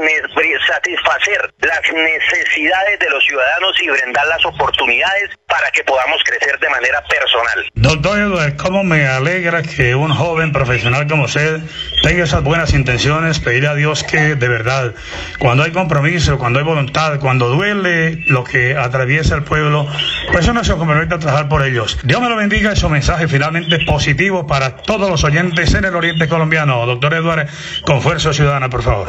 satisfacer 0.68 1.54
las 1.60 1.80
necesidades 1.92 2.98
de 3.00 3.10
los 3.10 3.24
ciudadanos 3.24 3.72
y 3.82 3.88
brindar 3.88 4.26
las 4.26 4.44
oportunidades 4.44 5.30
para 5.46 5.70
que 5.70 5.82
podamos 5.84 6.20
crecer 6.24 6.58
de 6.58 6.68
manera 6.68 7.02
personal. 7.04 7.70
Doctor 7.74 8.18
Eduardo, 8.18 8.56
¿cómo 8.56 8.84
me 8.84 9.06
alegra 9.06 9.62
que 9.62 9.94
un 9.94 10.12
joven 10.12 10.52
profesional 10.52 11.06
como 11.08 11.24
usted 11.24 11.60
tenga 12.02 12.24
esas 12.24 12.42
buenas 12.42 12.74
intenciones? 12.74 13.38
Pedirle 13.40 13.68
a 13.68 13.74
Dios 13.74 14.04
que 14.04 14.34
de 14.34 14.48
verdad, 14.48 14.94
cuando 15.38 15.64
hay 15.64 15.72
compromiso, 15.72 16.38
cuando 16.38 16.58
hay 16.58 16.64
voluntad, 16.64 17.18
cuando 17.20 17.48
duele 17.48 18.24
lo 18.26 18.44
que 18.44 18.76
atraviesa 18.76 19.34
el 19.34 19.44
pueblo, 19.44 19.86
pues 20.32 20.46
uno 20.48 20.62
se 20.64 20.74
compromete 20.74 21.14
a 21.14 21.18
trabajar 21.18 21.48
por 21.48 21.64
ellos. 21.64 21.98
Dios 22.04 22.20
me 22.20 22.28
lo 22.28 22.36
bendiga 22.36 22.72
y 22.72 22.76
su 22.76 22.88
mensaje 22.88 23.26
finalmente 23.26 23.78
positivo 23.86 24.46
para 24.46 24.76
todos 24.76 25.10
los 25.10 25.24
oyentes 25.24 25.74
en 25.74 25.84
el 25.84 25.94
oriente 25.96 26.28
colombiano. 26.28 26.67
Doctor 26.76 27.14
Eduardo, 27.14 27.50
con 27.84 28.02
Fuerza 28.02 28.32
Ciudadana, 28.32 28.68
por 28.68 28.82
favor. 28.82 29.08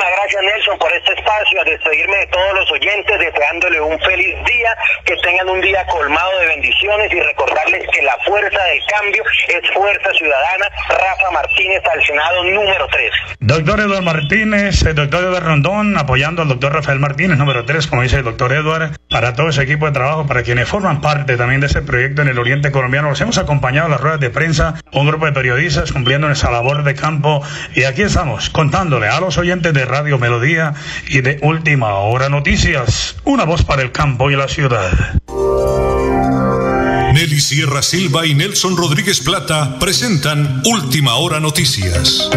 Muchísimas 0.00 0.18
gracias 0.22 0.42
Nelson 0.42 0.78
por 0.78 0.92
este 0.94 1.12
espacio, 1.12 1.60
a 1.60 1.64
despedirme 1.64 2.16
de 2.16 2.26
todos 2.28 2.54
los 2.54 2.72
oyentes, 2.72 3.18
deseándole 3.18 3.80
un 3.82 4.00
feliz 4.00 4.34
día, 4.46 4.76
que 5.04 5.14
tengan 5.16 5.50
un 5.50 5.60
día 5.60 5.84
colmado 5.88 6.30
de 6.40 6.46
bendiciones 6.46 7.12
y 7.12 7.20
recordarles 7.20 7.86
que 7.92 8.00
la 8.00 8.16
fuerza 8.24 8.64
del 8.64 8.80
cambio 8.86 9.22
es 9.48 9.70
Fuerza 9.74 10.10
Ciudadana, 10.16 10.66
Rafa 10.88 11.30
Martínez 11.32 11.82
al 11.92 12.02
Senado 12.02 12.44
número 12.44 12.86
3. 12.90 13.12
Doctor 13.40 13.80
Eduardo 13.80 14.02
Martínez, 14.02 14.82
el 14.86 14.94
doctor 14.94 15.20
Eduardo 15.20 15.48
Rondón, 15.48 15.98
apoyando 15.98 16.40
al 16.40 16.48
doctor 16.48 16.72
Rafael 16.72 16.98
Martínez, 16.98 17.36
número 17.36 17.66
3, 17.66 17.86
como 17.86 18.00
dice 18.00 18.16
el 18.16 18.24
doctor 18.24 18.52
Eduardo, 18.52 18.96
para 19.10 19.34
todo 19.34 19.50
ese 19.50 19.62
equipo 19.62 19.84
de 19.84 19.92
trabajo, 19.92 20.26
para 20.26 20.42
quienes 20.42 20.66
forman 20.66 21.02
parte 21.02 21.36
también 21.36 21.60
de 21.60 21.66
ese 21.66 21.82
proyecto 21.82 22.22
en 22.22 22.28
el 22.28 22.38
oriente 22.38 22.72
colombiano. 22.72 23.10
Los 23.10 23.20
hemos 23.20 23.36
acompañado 23.36 23.88
a 23.88 23.90
las 23.90 24.00
ruedas 24.00 24.20
de 24.20 24.30
prensa, 24.30 24.76
un 24.92 25.06
grupo 25.06 25.26
de 25.26 25.32
periodistas 25.32 25.92
cumpliendo 25.92 26.30
esa 26.30 26.50
labor 26.50 26.84
de 26.84 26.94
campo 26.94 27.42
y 27.74 27.84
aquí 27.84 28.02
estamos 28.02 28.48
contándole 28.48 29.08
a 29.08 29.20
los 29.20 29.36
oyentes 29.36 29.74
de 29.74 29.89
Radio 29.90 30.18
Melodía 30.18 30.72
y 31.08 31.20
de 31.20 31.40
Última 31.42 31.94
Hora 31.94 32.28
Noticias, 32.28 33.20
una 33.24 33.44
voz 33.44 33.64
para 33.64 33.82
el 33.82 33.90
campo 33.90 34.30
y 34.30 34.36
la 34.36 34.46
ciudad. 34.46 34.92
Nelly 37.12 37.40
Sierra 37.40 37.82
Silva 37.82 38.24
y 38.24 38.34
Nelson 38.34 38.76
Rodríguez 38.76 39.20
Plata 39.20 39.78
presentan 39.80 40.62
Última 40.64 41.16
Hora 41.16 41.40
Noticias. 41.40 42.30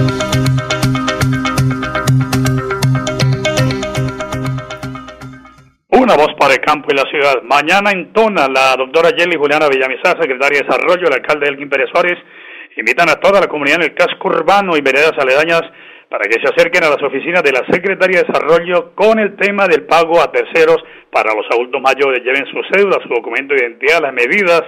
Una 5.90 6.16
voz 6.16 6.34
para 6.40 6.56
el 6.56 6.60
campo 6.62 6.88
y 6.90 6.96
la 6.96 7.04
ciudad. 7.04 7.44
Mañana 7.44 7.92
entona 7.92 8.48
la 8.48 8.76
doctora 8.76 9.12
Jelly 9.16 9.38
Juliana 9.38 9.70
Villamizar, 9.70 10.20
secretaria 10.20 10.60
de 10.60 10.66
Desarrollo, 10.66 11.08
el 11.08 11.14
alcalde 11.14 11.48
Elkin 11.48 11.70
Pérez 11.70 11.90
Suárez. 11.92 12.18
Invitan 12.76 13.10
a 13.10 13.16
toda 13.18 13.40
la 13.42 13.48
comunidad 13.48 13.78
en 13.78 13.92
el 13.92 13.94
casco 13.94 14.28
urbano 14.28 14.76
y 14.76 14.82
veredas 14.82 15.14
aledañas 15.20 15.62
para 16.13 16.29
que 16.29 16.39
se 16.39 16.48
acerquen 16.48 16.84
a 16.84 16.91
las 16.93 17.01
oficinas 17.01 17.41
de 17.41 17.51
la 17.51 17.65
Secretaría 17.74 18.22
de 18.22 18.27
Desarrollo 18.27 18.93
con 18.93 19.17
el 19.17 19.36
tema 19.36 19.67
del 19.67 19.88
pago 19.88 20.22
a 20.22 20.32
terceros 20.32 20.77
para 21.12 21.34
los 21.34 21.43
adultos 21.50 21.82
mayores. 21.82 22.24
Lleven 22.24 22.46
su 22.53 22.62
cédula, 22.72 23.01
su 23.01 23.10
documento 23.10 23.55
de 23.55 23.62
identidad, 23.65 24.00
las 24.00 24.13
medidas 24.13 24.62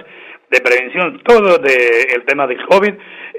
de 0.50 0.60
prevención, 0.60 1.22
todo 1.22 1.58
del 1.58 2.10
el 2.16 2.24
tema 2.24 2.48
del 2.48 2.66
COVID. 2.66 2.94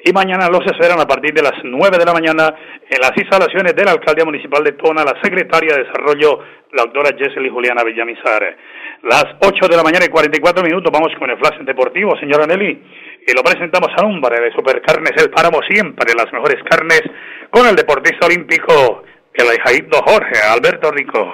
Y 0.05 0.13
mañana 0.13 0.47
los 0.47 0.65
esperan 0.65 1.01
a 1.01 1.05
partir 1.05 1.33
de 1.33 1.41
las 1.41 1.59
9 1.61 1.97
de 1.97 2.05
la 2.05 2.13
mañana 2.13 2.55
en 2.89 3.01
las 3.01 3.11
instalaciones 3.13 3.75
de 3.75 3.83
la 3.83 3.91
Alcaldía 3.91 4.23
Municipal 4.23 4.63
de 4.63 4.71
Tona, 4.71 5.03
la 5.03 5.19
Secretaria 5.21 5.75
de 5.75 5.83
Desarrollo, 5.83 6.39
la 6.71 6.83
doctora 6.83 7.11
Jessely 7.11 7.49
Juliana 7.49 7.83
Villamizar. 7.83 8.55
Las 9.03 9.35
8 9.41 9.67
de 9.67 9.75
la 9.75 9.83
mañana 9.83 10.05
y 10.05 10.09
44 10.09 10.63
minutos 10.63 10.93
vamos 10.93 11.11
con 11.19 11.29
el 11.29 11.37
flash 11.37 11.59
deportivo, 11.59 12.17
señora 12.17 12.47
Nelly. 12.47 12.81
Y 13.29 13.33
lo 13.33 13.43
presentamos 13.43 13.89
a 13.97 14.03
nombre 14.03 14.39
de 14.39 14.53
Supercarnes 14.53 15.11
El 15.17 15.29
Páramo, 15.29 15.59
siempre 15.69 16.13
las 16.15 16.31
mejores 16.31 16.63
carnes, 16.63 17.01
con 17.51 17.67
el 17.67 17.75
deportista 17.75 18.25
olímpico, 18.25 19.03
el 19.33 19.49
ahijadito 19.49 19.97
Jorge 20.01 20.39
Alberto 20.49 20.89
Rico. 20.91 21.29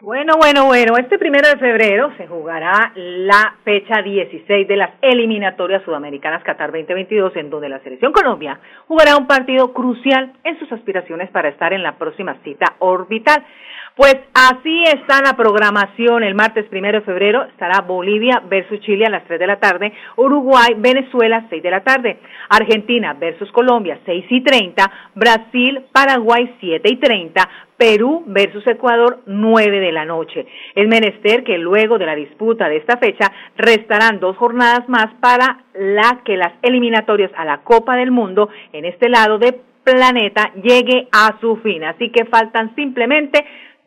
Bueno, 0.00 0.32
bueno, 0.38 0.64
bueno, 0.64 0.94
este 0.98 1.20
primero 1.20 1.48
de 1.48 1.56
febrero 1.58 2.10
se 2.16 2.26
jugará 2.26 2.90
la 2.96 3.54
fecha 3.62 4.02
16 4.02 4.66
de 4.66 4.76
las 4.76 4.90
eliminatorias 5.02 5.84
sudamericanas 5.84 6.42
Qatar 6.42 6.72
2022, 6.72 7.36
en 7.36 7.48
donde 7.48 7.68
la 7.68 7.78
selección 7.78 8.10
Colombia 8.10 8.58
jugará 8.88 9.16
un 9.16 9.28
partido 9.28 9.72
crucial 9.72 10.32
en 10.42 10.58
sus 10.58 10.72
aspiraciones 10.72 11.30
para 11.30 11.50
estar 11.50 11.72
en 11.72 11.84
la 11.84 11.96
próxima 11.96 12.38
cita 12.42 12.74
orbital. 12.80 13.44
Pues 13.96 14.16
así 14.34 14.84
está 14.84 15.20
la 15.22 15.36
programación. 15.36 16.22
El 16.22 16.34
martes 16.34 16.66
primero 16.66 17.00
de 17.00 17.04
febrero 17.04 17.44
estará 17.44 17.80
Bolivia 17.82 18.42
versus 18.48 18.80
Chile 18.80 19.04
a 19.06 19.10
las 19.10 19.24
3 19.24 19.38
de 19.38 19.46
la 19.46 19.60
tarde, 19.60 19.92
Uruguay, 20.16 20.74
Venezuela, 20.78 21.46
6 21.50 21.62
de 21.62 21.70
la 21.70 21.82
tarde, 21.82 22.18
Argentina 22.48 23.14
versus 23.14 23.50
Colombia, 23.52 23.98
6 24.06 24.24
y 24.30 24.40
30, 24.42 24.90
Brasil, 25.14 25.82
Paraguay, 25.92 26.54
7 26.60 26.88
y 26.90 26.96
30, 26.96 27.48
Perú 27.76 28.24
versus 28.26 28.66
Ecuador, 28.66 29.20
9 29.26 29.80
de 29.80 29.92
la 29.92 30.04
noche. 30.04 30.46
Es 30.74 30.86
menester 30.88 31.44
que 31.44 31.58
luego 31.58 31.98
de 31.98 32.06
la 32.06 32.14
disputa 32.14 32.68
de 32.68 32.76
esta 32.76 32.96
fecha 32.98 33.32
restarán 33.56 34.20
dos 34.20 34.36
jornadas 34.36 34.88
más 34.88 35.12
para 35.20 35.64
la 35.74 36.20
que 36.24 36.36
las 36.36 36.52
eliminatorias 36.62 37.32
a 37.36 37.44
la 37.44 37.58
Copa 37.58 37.96
del 37.96 38.10
Mundo 38.10 38.48
en 38.72 38.84
este 38.84 39.08
lado 39.08 39.38
de 39.38 39.60
planeta 39.82 40.52
llegue 40.62 41.08
a 41.10 41.38
su 41.40 41.56
fin. 41.56 41.84
Así 41.84 42.10
que 42.10 42.24
faltan 42.26 42.74
simplemente 42.74 43.44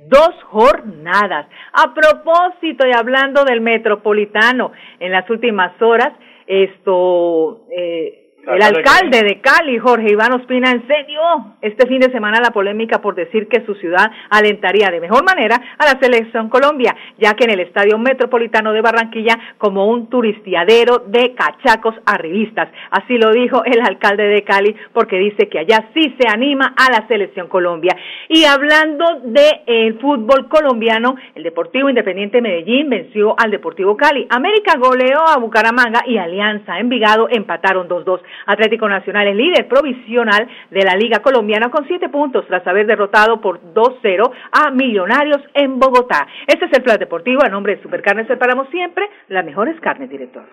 dos 0.07 0.31
jornadas. 0.43 1.47
A 1.73 1.93
propósito 1.93 2.87
y 2.87 2.91
hablando 2.91 3.43
del 3.43 3.61
metropolitano, 3.61 4.71
en 4.99 5.11
las 5.11 5.29
últimas 5.29 5.79
horas, 5.81 6.13
esto, 6.47 7.65
eh, 7.71 8.22
El 8.45 8.61
alcalde 8.61 9.23
de 9.23 9.39
Cali, 9.39 9.79
Jorge 9.79 10.11
Iván 10.11 10.33
Ospina, 10.33 10.69
encendió 10.69 11.21
este 11.61 11.87
fin 11.87 12.01
de 12.01 12.11
semana 12.11 12.41
la 12.41 12.51
polémica 12.51 12.99
por 12.99 13.15
decir 13.15 13.47
que 13.47 13.65
su 13.65 13.73
ciudad 13.75 14.11
alentaría 14.29 14.89
de 14.91 14.99
mejor 14.99 15.23
manera 15.23 15.55
a 15.77 15.85
la 15.85 15.97
selección 16.01 16.49
Colombia, 16.49 16.93
ya 17.17 17.35
que 17.35 17.45
en 17.45 17.51
el 17.51 17.61
Estadio 17.61 17.97
Metropolitano 17.97 18.73
de 18.73 18.81
Barranquilla 18.81 19.39
como 19.57 19.87
un 19.87 20.09
turistiadero 20.09 21.03
de 21.07 21.33
cachacos 21.35 21.95
arribistas. 22.05 22.67
Así 22.91 23.17
lo 23.17 23.31
dijo 23.31 23.63
el 23.63 23.79
alcalde 23.79 24.23
de 24.23 24.43
Cali 24.43 24.75
porque 24.91 25.19
dice 25.19 25.47
que 25.47 25.59
allá 25.59 25.87
sí 25.93 26.13
se 26.19 26.27
anima 26.27 26.75
a 26.75 26.91
la 26.91 27.07
selección 27.07 27.47
Colombia. 27.47 27.95
Y 28.27 28.43
hablando 28.43 29.21
del 29.23 29.99
fútbol 30.01 30.49
colombiano, 30.49 31.15
el 31.35 31.43
Deportivo 31.43 31.87
Independiente 31.87 32.41
Medellín 32.41 32.89
venció 32.89 33.35
al 33.39 33.51
Deportivo 33.51 33.95
Cali. 33.95 34.27
América 34.29 34.73
goleó 34.77 35.21
a 35.29 35.37
Bucaramanga 35.37 36.03
y 36.05 36.17
Alianza 36.17 36.77
Envigado 36.79 37.29
empataron 37.29 37.87
2-2. 37.87 38.19
Atlético 38.45 38.87
Nacional 38.87 39.27
es 39.27 39.35
líder 39.35 39.67
provisional 39.67 40.47
de 40.69 40.83
la 40.83 40.95
Liga 40.95 41.19
Colombiana 41.19 41.69
con 41.69 41.87
siete 41.87 42.09
puntos 42.09 42.45
tras 42.47 42.65
haber 42.67 42.85
derrotado 42.85 43.41
por 43.41 43.61
2-0 43.73 44.31
a 44.51 44.71
Millonarios 44.71 45.41
en 45.53 45.79
Bogotá. 45.79 46.27
Este 46.47 46.65
es 46.65 46.73
el 46.73 46.83
plan 46.83 46.97
deportivo 46.97 47.43
a 47.43 47.49
nombre 47.49 47.75
de 47.75 47.81
Supercarnes 47.81 48.27
Separamos 48.27 48.69
Siempre, 48.69 49.09
las 49.27 49.45
mejores 49.45 49.79
carnes, 49.79 50.09
director. 50.09 50.43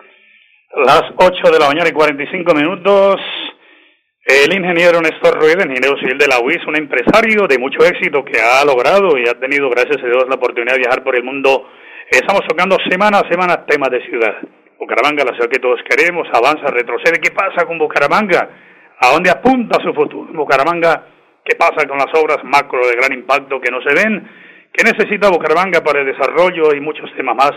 Las 0.75 1.03
8 1.15 1.51
de 1.51 1.59
la 1.59 1.67
mañana 1.67 1.89
y 1.89 1.91
45 1.91 2.53
minutos. 2.55 3.19
El 4.23 4.53
ingeniero 4.53 5.01
Néstor 5.01 5.39
Ruiz, 5.39 5.55
ingeniero 5.55 5.97
civil 5.97 6.17
de 6.17 6.27
la 6.27 6.39
UIS, 6.39 6.65
un 6.67 6.77
empresario 6.77 7.47
de 7.47 7.57
mucho 7.57 7.83
éxito 7.83 8.23
que 8.23 8.39
ha 8.39 8.63
logrado 8.63 9.17
y 9.17 9.27
ha 9.27 9.33
tenido, 9.39 9.69
gracias 9.69 9.97
a 9.97 10.05
Dios, 10.05 10.25
la 10.29 10.35
oportunidad 10.35 10.75
de 10.75 10.81
viajar 10.81 11.03
por 11.03 11.15
el 11.15 11.23
mundo. 11.23 11.67
Estamos 12.09 12.41
tocando 12.47 12.77
semana 12.89 13.19
a 13.19 13.29
semana 13.29 13.65
temas 13.65 13.89
de 13.89 14.05
ciudad. 14.05 14.37
Bucaramanga, 14.81 15.23
la 15.23 15.33
ciudad 15.33 15.47
que 15.47 15.59
todos 15.59 15.79
queremos, 15.87 16.27
avanza, 16.33 16.73
retrocede. 16.73 17.21
¿Qué 17.21 17.29
pasa 17.29 17.67
con 17.67 17.77
Bucaramanga? 17.77 18.49
¿A 18.97 19.11
dónde 19.13 19.29
apunta 19.29 19.77
su 19.79 19.93
futuro? 19.93 20.33
Bucaramanga, 20.33 21.05
¿qué 21.45 21.55
pasa 21.55 21.87
con 21.87 21.99
las 21.99 22.09
obras 22.17 22.39
macro 22.43 22.81
de 22.87 22.95
gran 22.95 23.13
impacto 23.13 23.61
que 23.61 23.69
no 23.69 23.79
se 23.83 23.93
ven? 23.93 24.27
¿Qué 24.73 24.83
necesita 24.83 25.29
Bucaramanga 25.29 25.83
para 25.83 26.01
el 26.01 26.07
desarrollo 26.07 26.73
y 26.73 26.79
muchos 26.79 27.13
temas 27.15 27.35
más? 27.35 27.51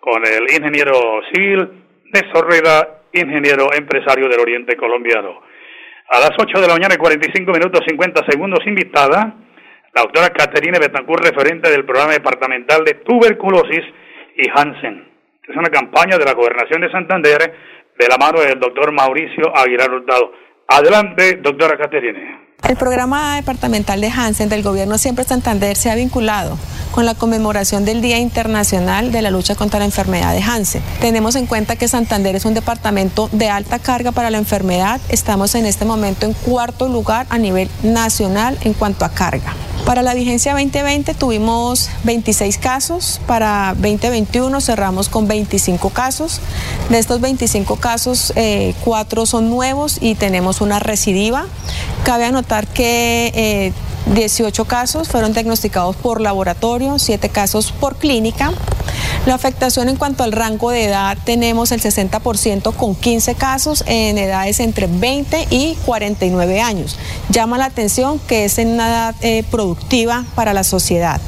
Con 0.00 0.20
el 0.26 0.42
ingeniero 0.52 1.22
civil 1.32 1.66
Néstor 2.12 2.44
Rueda, 2.44 3.00
ingeniero 3.10 3.72
empresario 3.72 4.28
del 4.28 4.40
Oriente 4.40 4.76
Colombiano. 4.76 5.40
A 6.10 6.20
las 6.20 6.32
8 6.38 6.60
de 6.60 6.68
la 6.68 6.74
mañana 6.74 6.94
y 6.94 6.98
45 6.98 7.52
minutos 7.52 7.80
50 7.88 8.22
segundos 8.28 8.60
invitada, 8.66 9.34
la 9.94 10.02
doctora 10.02 10.28
Caterine 10.28 10.78
Betancourt, 10.78 11.24
referente 11.24 11.70
del 11.70 11.86
programa 11.86 12.12
departamental 12.12 12.84
de 12.84 13.00
tuberculosis 13.00 13.82
y 14.36 14.46
Hansen. 14.54 15.15
Es 15.48 15.56
una 15.56 15.70
campaña 15.70 16.18
de 16.18 16.24
la 16.24 16.34
Gobernación 16.34 16.80
de 16.80 16.90
Santander 16.90 17.54
de 17.98 18.08
la 18.08 18.16
mano 18.18 18.40
del 18.40 18.58
doctor 18.58 18.92
Mauricio 18.92 19.56
Aguilar 19.56 19.90
Hurtado. 19.92 20.32
Adelante, 20.66 21.38
doctora 21.40 21.78
Caterine. 21.78 22.46
El 22.68 22.76
programa 22.76 23.36
departamental 23.36 24.00
de 24.00 24.08
Hansen 24.08 24.48
del 24.48 24.64
Gobierno 24.64 24.98
Siempre 24.98 25.24
Santander 25.24 25.76
se 25.76 25.90
ha 25.90 25.94
vinculado 25.94 26.58
con 26.90 27.06
la 27.06 27.14
conmemoración 27.14 27.84
del 27.84 28.00
Día 28.00 28.18
Internacional 28.18 29.12
de 29.12 29.22
la 29.22 29.30
Lucha 29.30 29.54
contra 29.54 29.78
la 29.78 29.84
Enfermedad 29.84 30.34
de 30.34 30.42
Hansen. 30.42 30.82
Tenemos 31.00 31.36
en 31.36 31.46
cuenta 31.46 31.76
que 31.76 31.86
Santander 31.86 32.34
es 32.34 32.44
un 32.44 32.54
departamento 32.54 33.28
de 33.30 33.48
alta 33.48 33.78
carga 33.78 34.10
para 34.10 34.30
la 34.30 34.38
enfermedad. 34.38 35.00
Estamos 35.10 35.54
en 35.54 35.66
este 35.66 35.84
momento 35.84 36.26
en 36.26 36.32
cuarto 36.32 36.88
lugar 36.88 37.26
a 37.30 37.38
nivel 37.38 37.68
nacional 37.84 38.58
en 38.62 38.72
cuanto 38.72 39.04
a 39.04 39.12
carga. 39.12 39.52
Para 39.86 40.02
la 40.02 40.14
vigencia 40.14 40.50
2020 40.50 41.14
tuvimos 41.14 41.90
26 42.02 42.58
casos, 42.58 43.20
para 43.28 43.72
2021 43.76 44.60
cerramos 44.60 45.08
con 45.08 45.28
25 45.28 45.90
casos. 45.90 46.40
De 46.90 46.98
estos 46.98 47.20
25 47.20 47.76
casos, 47.76 48.32
eh, 48.34 48.74
cuatro 48.84 49.26
son 49.26 49.48
nuevos 49.48 49.98
y 50.00 50.16
tenemos 50.16 50.60
una 50.60 50.80
recidiva. 50.80 51.46
Cabe 52.04 52.24
anotar 52.24 52.66
que 52.66 53.30
eh, 53.36 53.72
18 54.12 54.64
casos 54.64 55.08
fueron 55.08 55.32
diagnosticados 55.32 55.94
por 55.94 56.20
laboratorio, 56.20 56.98
7 56.98 57.28
casos 57.28 57.70
por 57.70 57.94
clínica. 57.94 58.52
La 59.26 59.34
afectación 59.34 59.88
en 59.88 59.96
cuanto 59.96 60.22
al 60.22 60.30
rango 60.30 60.70
de 60.70 60.84
edad 60.84 61.18
tenemos 61.24 61.72
el 61.72 61.80
60% 61.80 62.74
con 62.74 62.94
15 62.94 63.34
casos 63.34 63.82
en 63.86 64.18
edades 64.18 64.60
entre 64.60 64.86
20 64.86 65.48
y 65.50 65.74
49 65.84 66.60
años. 66.60 66.96
Llama 67.28 67.58
la 67.58 67.66
atención 67.66 68.18
que 68.20 68.44
es 68.44 68.58
en 68.58 68.68
una 68.68 68.88
edad 68.88 69.14
eh, 69.20 69.44
productiva 69.50 70.24
para 70.34 70.54
la 70.54 70.64
sociedad. 70.64 71.20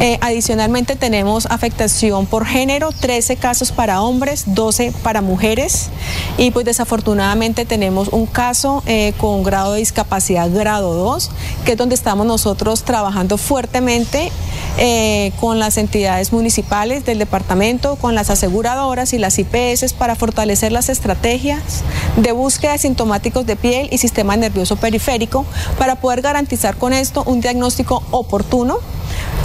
Eh, 0.00 0.16
adicionalmente 0.20 0.94
tenemos 0.94 1.46
afectación 1.46 2.26
por 2.26 2.46
género, 2.46 2.92
13 2.92 3.36
casos 3.36 3.72
para 3.72 4.00
hombres, 4.00 4.44
12 4.46 4.92
para 5.02 5.22
mujeres. 5.22 5.90
Y 6.36 6.52
pues 6.52 6.64
desafortunadamente 6.64 7.64
tenemos 7.64 8.08
un 8.08 8.26
caso 8.26 8.84
eh, 8.86 9.12
con 9.18 9.42
grado 9.42 9.72
de 9.72 9.80
discapacidad 9.80 10.48
grado 10.52 10.94
2, 10.94 11.30
que 11.64 11.72
es 11.72 11.78
donde 11.78 11.96
estamos 11.96 12.26
nosotros 12.26 12.84
trabajando 12.84 13.38
fuertemente 13.38 14.30
eh, 14.76 15.32
con 15.40 15.58
las 15.58 15.76
entidades 15.78 16.32
municipales 16.32 17.04
del 17.04 17.18
departamento, 17.18 17.96
con 17.96 18.14
las 18.14 18.30
aseguradoras 18.30 19.12
y 19.12 19.18
las 19.18 19.36
IPS 19.40 19.94
para 19.94 20.14
fortalecer 20.14 20.70
las 20.70 20.88
estrategias 20.88 21.82
de 22.16 22.30
búsqueda 22.30 22.72
de 22.72 22.78
sintomáticos 22.78 23.46
de 23.46 23.56
piel 23.56 23.88
y 23.90 23.98
sistema 23.98 24.36
nervioso 24.36 24.76
periférico 24.76 25.44
para 25.76 25.96
poder 25.96 26.22
garantizar 26.22 26.76
con 26.76 26.92
esto 26.92 27.24
un 27.26 27.40
diagnóstico 27.40 28.04
oportuno 28.12 28.78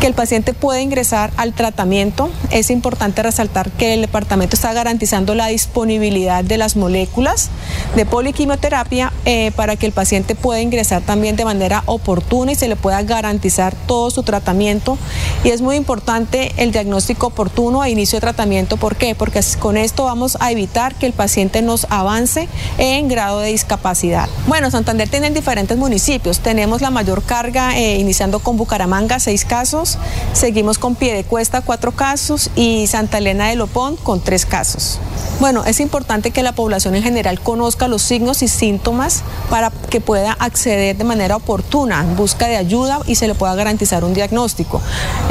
que 0.04 0.08
el 0.08 0.16
paciente 0.16 0.54
puede 0.54 0.82
ingresar 0.82 1.32
al 1.38 1.54
tratamiento. 1.54 2.30
Es 2.52 2.72
importante 2.72 3.24
resaltar 3.24 3.72
que 3.72 3.94
el 3.94 4.02
departamento 4.02 4.54
está 4.54 4.74
garantizando 4.74 5.34
la 5.34 5.48
disponibilidad 5.48 6.44
de 6.44 6.58
las 6.58 6.76
moléculas 6.76 7.50
de 7.96 8.06
poliquimioterapia 8.06 9.14
eh, 9.24 9.52
para 9.56 9.78
que 9.78 9.86
el 9.86 9.94
paciente 9.94 10.36
pueda 10.36 10.60
ingresar 10.60 11.04
también 11.04 11.38
de 11.38 11.46
manera 11.46 11.84
oportuna 11.86 12.52
y 12.52 12.56
se 12.56 12.68
le 12.68 12.76
pueda 12.76 13.02
garantizar 13.04 13.76
todo 13.88 14.12
su 14.12 14.24
tratamiento. 14.24 14.98
Y 15.44 15.50
es 15.50 15.62
muy 15.62 15.76
importante 15.76 16.54
el 16.56 16.72
diagnóstico 16.72 17.28
oportuno 17.28 17.84
e 17.84 17.90
inicio 17.90 18.16
de 18.16 18.22
tratamiento. 18.22 18.78
¿Por 18.78 18.96
qué? 18.96 19.14
Porque 19.14 19.42
con 19.60 19.76
esto 19.76 20.06
vamos 20.06 20.38
a 20.40 20.52
evitar 20.52 20.96
que 20.96 21.06
el 21.06 21.12
paciente 21.12 21.62
nos 21.62 21.86
avance 21.90 22.48
en 22.78 23.10
grado 23.10 23.40
de 23.40 23.50
discapacidad. 23.50 24.30
Bueno, 24.48 24.72
Santander 24.72 25.10
tiene 25.10 25.32
diferentes 25.32 25.78
municipios. 25.78 26.40
Tenemos 26.40 26.82
la 26.82 26.92
mayor 26.92 27.24
carga 27.24 27.78
eh, 27.78 27.98
iniciando 28.00 28.40
con 28.40 28.56
Bucaramanga, 28.56 29.20
seis 29.20 29.44
casos, 29.44 29.98
seguimos 30.32 30.78
con 30.78 30.96
Piedecuesta 30.96 31.60
cuatro 31.60 31.92
casos 31.92 32.50
y 32.56 32.88
Santa 32.88 33.18
Elena 33.18 33.50
de 33.50 33.56
Lopón 33.58 33.98
con 33.98 34.22
tres 34.22 34.46
casos. 34.46 35.00
Bueno, 35.40 35.66
es 35.66 35.82
importante 35.82 36.32
que 36.32 36.42
la 36.42 36.54
población 36.54 36.96
en 36.96 37.04
general 37.04 37.40
conozca 37.42 37.90
los 37.90 38.02
signos 38.02 38.42
y 38.44 38.48
síntomas 38.48 39.24
para 39.50 39.72
que 39.90 40.00
pueda 40.00 40.32
acceder 40.40 40.96
de 40.96 41.04
manera 41.04 41.36
oportuna 41.36 42.02
en 42.02 42.16
busca 42.16 42.48
de 42.48 42.56
ayuda 42.56 43.00
y 43.08 43.16
se 43.16 43.28
le 43.28 43.36
pueda 43.36 43.54
garantizar 43.56 44.06
un 44.06 44.14
diagnóstico. 44.14 44.82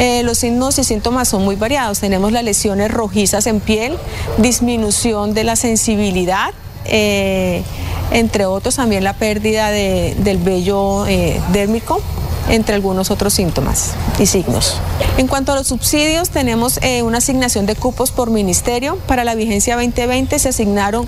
Eh, 0.02 0.24
los 0.24 0.38
signos 0.38 0.80
y 0.80 0.82
síntomas 0.82 1.28
son 1.28 1.44
muy 1.44 1.54
variados. 1.54 2.00
Tenemos 2.00 2.32
las 2.32 2.42
lesiones 2.42 2.90
rojizas 2.90 3.46
en 3.46 3.60
piel, 3.60 3.96
disminución 4.36 5.32
de 5.32 5.44
la 5.44 5.54
sensibilidad, 5.54 6.52
eh, 6.86 7.62
entre 8.10 8.46
otros 8.46 8.74
también 8.74 9.04
la 9.04 9.12
pérdida 9.12 9.70
del 9.70 10.38
vello 10.38 11.06
eh, 11.06 11.40
dérmico 11.52 12.00
entre 12.48 12.74
algunos 12.74 13.10
otros 13.10 13.34
síntomas 13.34 13.92
y 14.18 14.26
signos. 14.26 14.80
En 15.18 15.26
cuanto 15.26 15.52
a 15.52 15.56
los 15.56 15.66
subsidios, 15.66 16.30
tenemos 16.30 16.78
eh, 16.82 17.02
una 17.02 17.18
asignación 17.18 17.66
de 17.66 17.76
cupos 17.76 18.10
por 18.10 18.30
ministerio. 18.30 18.96
Para 19.06 19.24
la 19.24 19.34
vigencia 19.34 19.76
2020 19.76 20.38
se 20.38 20.48
asignaron 20.48 21.06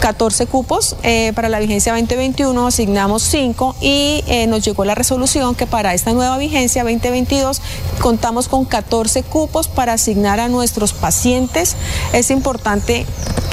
14 0.00 0.46
cupos, 0.46 0.96
eh, 1.02 1.32
para 1.34 1.48
la 1.48 1.58
vigencia 1.58 1.92
2021 1.92 2.66
asignamos 2.66 3.22
5 3.22 3.76
y 3.80 4.22
eh, 4.26 4.46
nos 4.46 4.64
llegó 4.64 4.84
la 4.84 4.94
resolución 4.94 5.54
que 5.54 5.66
para 5.66 5.94
esta 5.94 6.12
nueva 6.12 6.38
vigencia 6.38 6.84
2022 6.84 7.60
contamos 8.00 8.48
con 8.48 8.64
14 8.64 9.22
cupos 9.24 9.68
para 9.68 9.94
asignar 9.94 10.40
a 10.40 10.48
nuestros 10.48 10.92
pacientes. 10.92 11.76
Es 12.12 12.30
importante 12.30 13.06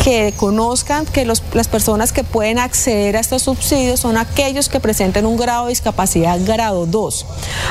que 0.05 0.35
conozcan 0.37 1.07
que 1.07 1.25
las 1.25 1.67
personas 1.67 2.13
que 2.13 2.23
pueden 2.23 2.59
acceder 2.59 3.17
a 3.17 3.19
estos 3.19 3.41
subsidios 3.41 4.01
son 4.01 4.17
aquellos 4.17 4.69
que 4.69 4.79
presenten 4.79 5.25
un 5.25 5.35
grado 5.35 5.65
de 5.65 5.69
discapacidad 5.71 6.39
grado 6.45 6.85
2. 6.85 7.25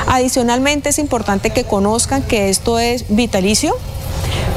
Adicionalmente 0.07 0.89
es 0.89 0.99
importante 0.99 1.51
que 1.51 1.63
conozcan 1.63 2.23
que 2.23 2.49
esto 2.49 2.77
es 2.77 3.05
vitalicio, 3.07 3.73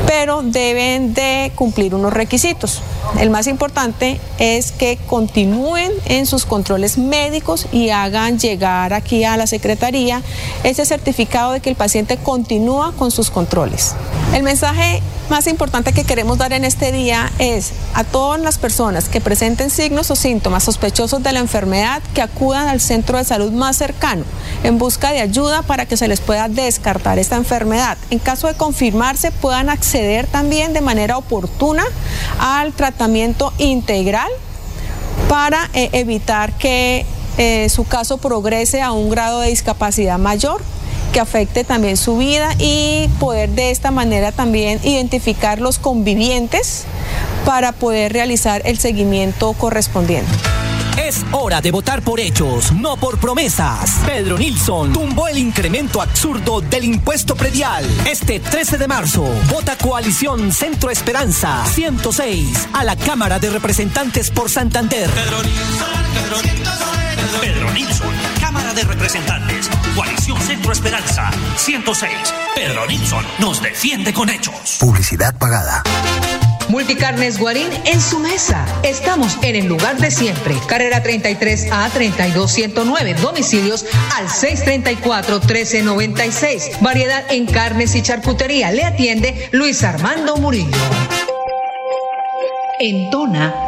pero 0.09 0.43
deben 0.43 1.15
de 1.15 1.53
cumplir 1.55 1.95
unos 1.95 2.13
requisitos. 2.13 2.83
El 3.21 3.31
más 3.31 3.47
importante 3.47 4.21
es 4.41 4.73
que 4.73 4.99
continúen 5.07 5.93
en 6.07 6.27
sus 6.27 6.47
controles 6.47 6.99
médicos 6.99 7.69
y 7.71 7.91
hagan 7.91 8.41
llegar 8.41 8.93
aquí 8.93 9.23
a 9.23 9.37
la 9.37 9.47
Secretaría 9.47 10.21
ese 10.65 10.85
certificado 10.85 11.53
de 11.53 11.61
que 11.61 11.71
el 11.71 11.77
paciente 11.77 12.17
continúa 12.17 12.93
con 12.99 13.13
sus 13.13 13.31
controles. 13.31 13.95
El 14.35 14.43
mensaje 14.43 15.01
más 15.31 15.47
importante 15.47 15.93
que 15.93 16.05
queremos 16.05 16.39
dar 16.39 16.53
en 16.53 16.65
este 16.65 16.93
día 16.93 17.31
es 17.39 17.73
a 17.95 18.05
todas 18.05 18.41
las 18.41 18.59
personas 18.59 19.09
que 19.09 19.21
presenten 19.21 19.71
signos 19.71 20.11
o 20.11 20.17
síntomas 20.17 20.65
sospechosos 20.65 21.23
de 21.23 21.33
la 21.33 21.41
enfermedad 21.41 22.03
que 22.15 22.23
acudan 22.23 22.69
al 22.69 22.81
centro 22.81 23.19
de 23.19 23.25
salud 23.25 23.53
más 23.53 23.77
cercano 23.77 24.25
en 24.63 24.79
busca 24.79 25.13
de 25.13 25.21
ayuda 25.21 25.63
para 25.63 25.87
que 25.87 25.97
se 25.97 26.09
les 26.09 26.21
pueda 26.21 26.49
descartar 26.49 27.19
esta 27.19 27.37
enfermedad. 27.37 27.99
En 28.11 28.19
caso 28.19 28.47
de 28.47 28.55
confirmarse 28.55 29.31
puedan 29.31 29.71
acceder 29.71 30.27
también 30.27 30.73
de 30.73 30.81
manera 30.81 31.19
oportuna 31.19 31.85
al 32.39 32.73
tratamiento 32.73 33.53
integral 33.59 34.31
para 35.29 35.69
eh, 35.75 35.91
evitar 35.93 36.53
que 36.59 37.05
eh, 37.37 37.69
su 37.69 37.85
caso 37.85 38.19
progrese 38.19 38.83
a 38.83 38.93
un 38.93 39.11
grado 39.11 39.41
de 39.41 39.51
discapacidad 39.51 40.19
mayor 40.19 40.63
que 41.13 41.21
afecte 41.21 41.65
también 41.65 41.97
su 41.97 42.17
vida 42.17 42.55
y 42.59 43.09
poder 43.19 43.51
de 43.51 43.71
esta 43.71 43.91
manera 43.91 44.33
también 44.33 44.81
identificar 44.85 45.61
los 45.61 45.79
convivientes 45.79 46.85
para 47.45 47.73
poder 47.73 48.13
realizar 48.13 48.63
el 48.65 48.79
seguimiento 48.79 49.53
correspondiente. 49.55 50.31
Es 50.99 51.25
hora 51.33 51.61
de 51.61 51.71
votar 51.71 52.03
por 52.03 52.19
hechos, 52.21 52.73
no 52.73 52.97
por 52.97 53.19
promesas. 53.19 54.01
Pedro 54.05 54.37
Nilsson 54.37 54.93
tumbó 54.93 55.29
el 55.29 55.39
incremento 55.39 56.03
absurdo 56.03 56.61
del 56.61 56.85
impuesto 56.85 57.37
predial. 57.37 57.85
Este 58.07 58.41
13 58.41 58.79
de 58.79 58.89
marzo, 58.89 59.25
vota 59.49 59.79
Coalición 59.79 60.53
Centro 60.53 60.91
Esperanza 60.91 61.65
106 61.73 62.69
a 62.73 62.85
la 62.85 62.97
Cámara 62.97 63.39
de 63.39 63.49
Representantes 63.49 64.31
por 64.31 64.51
Santander. 64.51 65.09
Pedro 65.09 65.43
Nilsson, 65.43 65.89
Pedro 66.13 67.08
Pedro 67.41 67.71
Nilsson, 67.73 68.15
Cámara 68.41 68.73
de 68.75 68.85
Representantes, 68.85 69.69
Coalición 69.95 70.41
Centro 70.41 70.73
Esperanza 70.73 71.31
106. 71.57 72.13
Pedro 72.55 72.87
Nilsson 72.87 73.25
nos 73.39 73.63
defiende 73.63 74.13
con 74.13 74.29
hechos. 74.31 74.77
Publicidad 74.81 75.35
pagada. 75.37 75.83
Multicarnes 76.69 77.39
Guarín 77.39 77.69
en 77.87 78.01
su 78.01 78.19
mesa. 78.19 78.67
Estamos 78.83 79.39
en 79.43 79.57
el 79.57 79.67
lugar 79.67 79.97
de 79.97 80.11
siempre. 80.11 80.55
Carrera 80.67 81.03
33 81.03 81.73
a 81.73 81.89
32109. 81.89 83.15
Domicilios 83.15 83.87
al 84.17 84.29
634 84.29 85.41
1396. 85.41 86.81
Variedad 86.81 87.25
en 87.31 87.47
carnes 87.47 87.95
y 87.95 88.03
charcutería. 88.03 88.71
Le 88.71 88.85
atiende 88.85 89.49
Luis 89.53 89.83
Armando 89.83 90.37
Murillo. 90.37 90.77
En 92.81 93.11
Tona, 93.11 93.68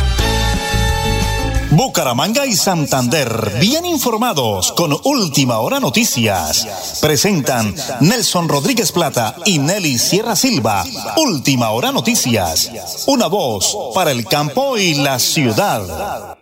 Bucaramanga 1.71 2.45
y 2.45 2.51
Santander, 2.51 3.27
bien 3.61 3.85
informados 3.85 4.73
con 4.75 4.91
Última 5.05 5.59
Hora 5.59 5.79
Noticias. 5.79 6.99
Presentan 6.99 7.71
Nelson 8.03 8.51
Rodríguez 8.51 8.91
Plata 8.91 9.39
y 9.45 9.55
Nelly 9.57 9.95
Sierra 9.95 10.35
Silva. 10.35 10.83
Última 11.15 11.71
Hora 11.71 11.93
Noticias. 11.95 13.07
Una 13.07 13.31
voz 13.31 13.71
para 13.95 14.11
el 14.11 14.27
campo 14.27 14.75
y 14.75 14.99
la 14.99 15.15
ciudad. 15.15 16.35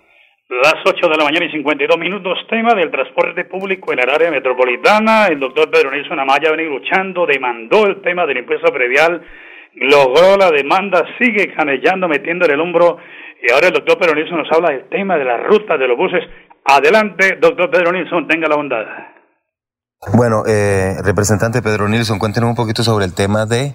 Las 0.50 0.82
8 0.82 0.98
de 0.98 1.18
la 1.18 1.24
mañana 1.24 1.46
y 1.46 1.52
52 1.52 2.00
minutos, 2.00 2.40
tema 2.50 2.74
del 2.74 2.90
transporte 2.90 3.46
público 3.46 3.94
en 3.94 4.00
el 4.00 4.10
área 4.10 4.32
metropolitana. 4.32 5.28
El 5.28 5.40
doctor 5.40 5.70
Pedro 5.70 5.92
Nilsson 5.92 6.20
Amaya 6.20 6.50
venido 6.50 6.72
luchando, 6.72 7.28
demandó 7.28 7.86
el 7.86 8.02
tema 8.02 8.26
del 8.26 8.40
impuesto 8.40 8.74
predial, 8.74 9.22
logró 9.76 10.38
la 10.38 10.50
demanda, 10.50 11.06
sigue 11.20 11.54
canellando, 11.54 12.08
metiendo 12.08 12.48
el 12.48 12.60
hombro 12.60 12.98
y 13.42 13.52
ahora 13.52 13.68
el 13.68 13.74
doctor 13.74 13.98
Pedro 13.98 14.16
Nilsson 14.16 14.38
nos 14.38 14.52
habla 14.52 14.72
del 14.72 14.90
tema 14.90 15.18
de 15.18 15.26
las 15.26 15.42
rutas 15.44 15.80
de 15.80 15.88
los 15.88 15.98
buses. 15.98 16.24
Adelante, 16.66 17.38
doctor 17.40 17.70
Pedro 17.70 17.92
Nilsson, 17.92 18.28
tenga 18.28 18.48
la 18.48 18.56
bondad. 18.56 18.86
Bueno, 20.14 20.44
eh, 20.48 20.96
representante 21.04 21.62
Pedro 21.62 21.90
Nilsson, 21.90 22.20
cuéntenos 22.20 22.50
un 22.50 22.56
poquito 22.56 22.86
sobre 22.86 23.04
el 23.04 23.12
tema 23.12 23.46
de 23.46 23.74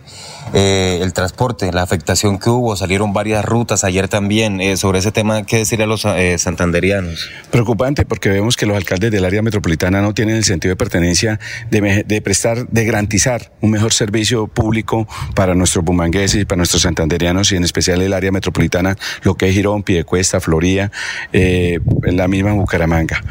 eh, 0.54 1.00
el 1.02 1.12
transporte, 1.12 1.70
la 1.70 1.82
afectación 1.82 2.38
que 2.38 2.48
hubo. 2.48 2.74
Salieron 2.76 3.12
varias 3.12 3.44
rutas 3.44 3.84
ayer 3.84 4.08
también. 4.08 4.58
Eh, 4.62 4.78
sobre 4.78 5.00
ese 5.00 5.12
tema, 5.12 5.44
¿qué 5.44 5.58
decir 5.58 5.82
a 5.82 5.86
los 5.86 6.06
eh, 6.06 6.38
santanderianos? 6.38 7.28
Preocupante 7.50 8.06
porque 8.06 8.30
vemos 8.30 8.56
que 8.56 8.64
los 8.64 8.74
alcaldes 8.74 9.10
del 9.10 9.22
área 9.26 9.42
metropolitana 9.42 10.00
no 10.00 10.14
tienen 10.14 10.36
el 10.36 10.44
sentido 10.44 10.72
de 10.72 10.76
pertenencia 10.76 11.38
de, 11.70 12.04
de 12.06 12.22
prestar, 12.22 12.68
de 12.68 12.84
garantizar 12.86 13.52
un 13.60 13.72
mejor 13.72 13.92
servicio 13.92 14.46
público 14.46 15.06
para 15.34 15.54
nuestros 15.54 15.84
bumangueses 15.84 16.40
y 16.40 16.44
para 16.46 16.56
nuestros 16.56 16.80
santanderianos 16.80 17.52
y 17.52 17.56
en 17.56 17.64
especial 17.64 18.00
el 18.00 18.14
área 18.14 18.32
metropolitana, 18.32 18.96
lo 19.24 19.34
que 19.34 19.50
es 19.50 19.54
Girón, 19.54 19.82
Piedecuesta, 19.82 20.40
Floría, 20.40 20.90
eh, 21.34 21.80
la 22.00 22.28
misma 22.28 22.54
Bucaramanga. 22.54 23.22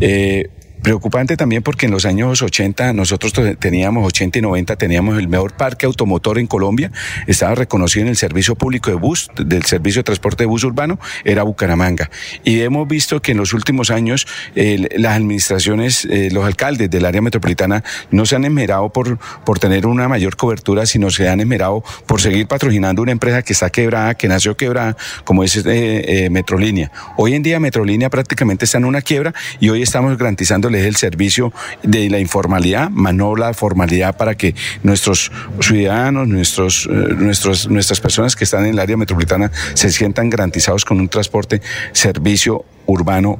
Eh, 0.00 0.50
Preocupante 0.82 1.36
también 1.36 1.62
porque 1.62 1.86
en 1.86 1.92
los 1.92 2.06
años 2.06 2.40
80 2.40 2.94
nosotros 2.94 3.34
teníamos, 3.58 4.06
80 4.06 4.38
y 4.38 4.42
90, 4.42 4.76
teníamos 4.76 5.18
el 5.18 5.28
mejor 5.28 5.52
parque 5.52 5.84
automotor 5.84 6.38
en 6.38 6.46
Colombia, 6.46 6.90
estaba 7.26 7.54
reconocido 7.54 8.04
en 8.04 8.08
el 8.08 8.16
servicio 8.16 8.54
público 8.54 8.90
de 8.90 8.96
bus, 8.96 9.30
del 9.36 9.64
servicio 9.64 10.00
de 10.00 10.04
transporte 10.04 10.44
de 10.44 10.46
bus 10.46 10.64
urbano, 10.64 10.98
era 11.24 11.42
Bucaramanga. 11.42 12.10
Y 12.44 12.60
hemos 12.60 12.88
visto 12.88 13.20
que 13.20 13.32
en 13.32 13.38
los 13.38 13.52
últimos 13.52 13.90
años 13.90 14.26
eh, 14.54 14.88
las 14.96 15.16
administraciones, 15.16 16.06
eh, 16.06 16.30
los 16.32 16.46
alcaldes 16.46 16.90
del 16.90 17.04
área 17.04 17.20
metropolitana 17.20 17.84
no 18.10 18.24
se 18.24 18.36
han 18.36 18.46
esmerado 18.46 18.88
por, 18.90 19.18
por 19.44 19.58
tener 19.58 19.86
una 19.86 20.08
mayor 20.08 20.36
cobertura, 20.36 20.86
sino 20.86 21.10
se 21.10 21.28
han 21.28 21.40
esmerado 21.40 21.84
por 22.06 22.22
seguir 22.22 22.46
patrocinando 22.46 23.02
una 23.02 23.12
empresa 23.12 23.42
que 23.42 23.52
está 23.52 23.68
quebrada, 23.68 24.14
que 24.14 24.28
nació 24.28 24.56
quebrada, 24.56 24.96
como 25.24 25.44
es 25.44 25.62
eh, 25.66 26.28
Metrolínea. 26.30 26.90
Hoy 27.18 27.34
en 27.34 27.42
día 27.42 27.60
Metrolínea 27.60 28.08
prácticamente 28.08 28.64
está 28.64 28.78
en 28.78 28.86
una 28.86 29.02
quiebra 29.02 29.34
y 29.58 29.68
hoy 29.68 29.82
estamos 29.82 30.16
garantizando 30.16 30.69
es 30.74 30.86
el 30.86 30.96
servicio 30.96 31.52
de 31.82 32.08
la 32.10 32.18
informalidad, 32.18 32.90
más 32.90 33.14
la 33.36 33.52
formalidad 33.54 34.16
para 34.16 34.34
que 34.36 34.54
nuestros 34.82 35.30
ciudadanos, 35.60 36.28
nuestros, 36.28 36.86
eh, 36.86 37.14
nuestros, 37.16 37.68
nuestras 37.68 38.00
personas 38.00 38.36
que 38.36 38.44
están 38.44 38.64
en 38.64 38.70
el 38.70 38.78
área 38.78 38.96
metropolitana 38.96 39.50
se 39.74 39.90
sientan 39.90 40.30
garantizados 40.30 40.84
con 40.84 41.00
un 41.00 41.08
transporte, 41.08 41.60
servicio 41.92 42.64
urbano 42.90 43.38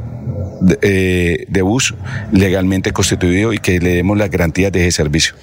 de, 0.61 0.79
eh, 0.83 1.47
de, 1.49 1.63
bus 1.63 1.95
legalmente 2.33 2.93
constituido 2.93 3.53
y 3.53 3.59
que 3.59 3.81
le 3.81 3.95
demos 3.95 4.17
las 4.19 4.31
garantías 4.31 4.71
de 4.73 4.87
ese 4.87 4.97
servicio. 4.97 5.35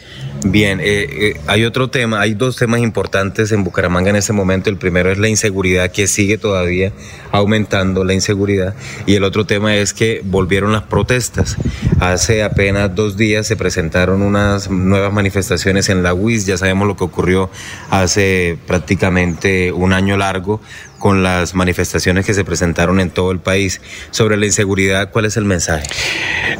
Bien, 0.45 0.79
eh, 0.79 0.83
eh, 0.85 1.39
hay 1.47 1.65
otro 1.65 1.89
tema, 1.89 2.21
hay 2.21 2.35
dos 2.35 2.57
temas 2.57 2.81
importantes 2.81 3.51
en 3.51 3.63
Bucaramanga 3.63 4.11
en 4.11 4.15
este 4.15 4.33
momento. 4.33 4.69
El 4.69 4.77
primero 4.77 5.11
es 5.11 5.17
la 5.17 5.27
inseguridad 5.27 5.91
que 5.91 6.05
sigue 6.05 6.37
todavía 6.37 6.91
aumentando 7.31 8.03
la 8.03 8.13
inseguridad 8.13 8.75
y 9.07 9.15
el 9.15 9.23
otro 9.23 9.45
tema 9.45 9.75
es 9.75 9.93
que 9.93 10.21
volvieron 10.23 10.71
las 10.71 10.83
protestas. 10.83 11.57
Hace 11.99 12.43
apenas 12.43 12.93
dos 12.93 13.17
días 13.17 13.47
se 13.47 13.55
presentaron 13.55 14.21
unas 14.21 14.69
nuevas 14.69 15.11
manifestaciones 15.11 15.89
en 15.89 16.03
la 16.03 16.13
UIS, 16.13 16.45
ya 16.45 16.57
sabemos 16.57 16.87
lo 16.87 16.95
que 16.95 17.03
ocurrió 17.03 17.49
hace 17.89 18.59
prácticamente 18.67 19.71
un 19.71 19.91
año 19.91 20.17
largo 20.17 20.61
con 20.97 21.23
las 21.23 21.53
manifestaciones 21.53 22.25
que 22.25 22.33
se 22.33 22.43
presentaron 22.43 22.99
en 22.99 23.09
todo 23.09 23.31
el 23.31 23.39
país. 23.39 23.81
Sobre 24.11 24.37
la 24.37 24.45
inseguridad, 24.45 25.11
¿cuál 25.11 25.25
es 25.25 25.37
el 25.37 25.45
mensaje? 25.45 25.87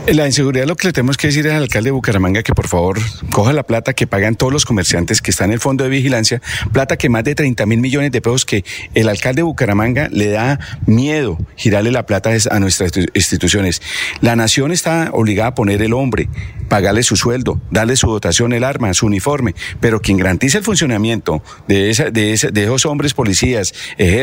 La 0.08 0.26
inseguridad 0.26 0.65
lo 0.65 0.76
que 0.76 0.88
le 0.88 0.93
tenemos 0.93 1.17
que 1.17 1.28
decir 1.28 1.47
al 1.50 1.63
alcalde 1.63 1.88
de 1.88 1.91
Bucaramanga 1.91 2.43
que 2.43 2.54
por 2.54 2.67
favor 2.67 3.00
coja 3.32 3.54
la 3.54 3.63
plata 3.63 3.93
que 3.93 4.08
pagan 4.08 4.36
todos 4.36 4.54
los 4.54 4.65
comerciantes 4.65 5.21
que 5.21 5.32
están 5.32 5.50
en 5.50 5.54
el 5.54 5.60
fondo 5.60 5.84
de 5.84 5.89
vigilancia, 5.89 6.41
plata 6.71 6.97
que 6.97 7.10
más 7.10 7.23
de 7.23 7.36
30 7.36 7.65
mil 7.65 7.80
millones 7.80 8.12
de 8.12 8.21
pesos 8.21 8.45
que 8.45 8.63
el 8.93 9.10
alcalde 9.10 9.39
de 9.39 9.43
Bucaramanga 9.43 10.10
le 10.12 10.30
da 10.30 10.60
miedo 10.86 11.38
girarle 11.56 11.91
la 11.91 12.06
plata 12.06 12.32
a 12.52 12.60
nuestras 12.60 12.91
instituciones. 13.13 13.82
La 14.21 14.36
nación 14.36 14.71
está 14.71 15.10
obligada 15.13 15.50
a 15.50 15.56
poner 15.56 15.82
el 15.82 15.93
hombre, 15.93 16.30
pagarle 16.67 17.04
su 17.04 17.15
sueldo, 17.15 17.62
darle 17.71 17.95
su 17.95 18.08
dotación, 18.08 18.54
el 18.54 18.63
arma, 18.63 18.93
su 18.93 19.06
uniforme, 19.06 19.56
pero 19.80 20.02
quien 20.02 20.17
garantiza 20.17 20.58
el 20.58 20.63
funcionamiento 20.63 21.41
de, 21.67 21.89
esa, 21.89 22.12
de, 22.12 22.38
de 22.52 22.63
esos 22.63 22.86
hombres 22.86 23.13
policías, 23.13 23.73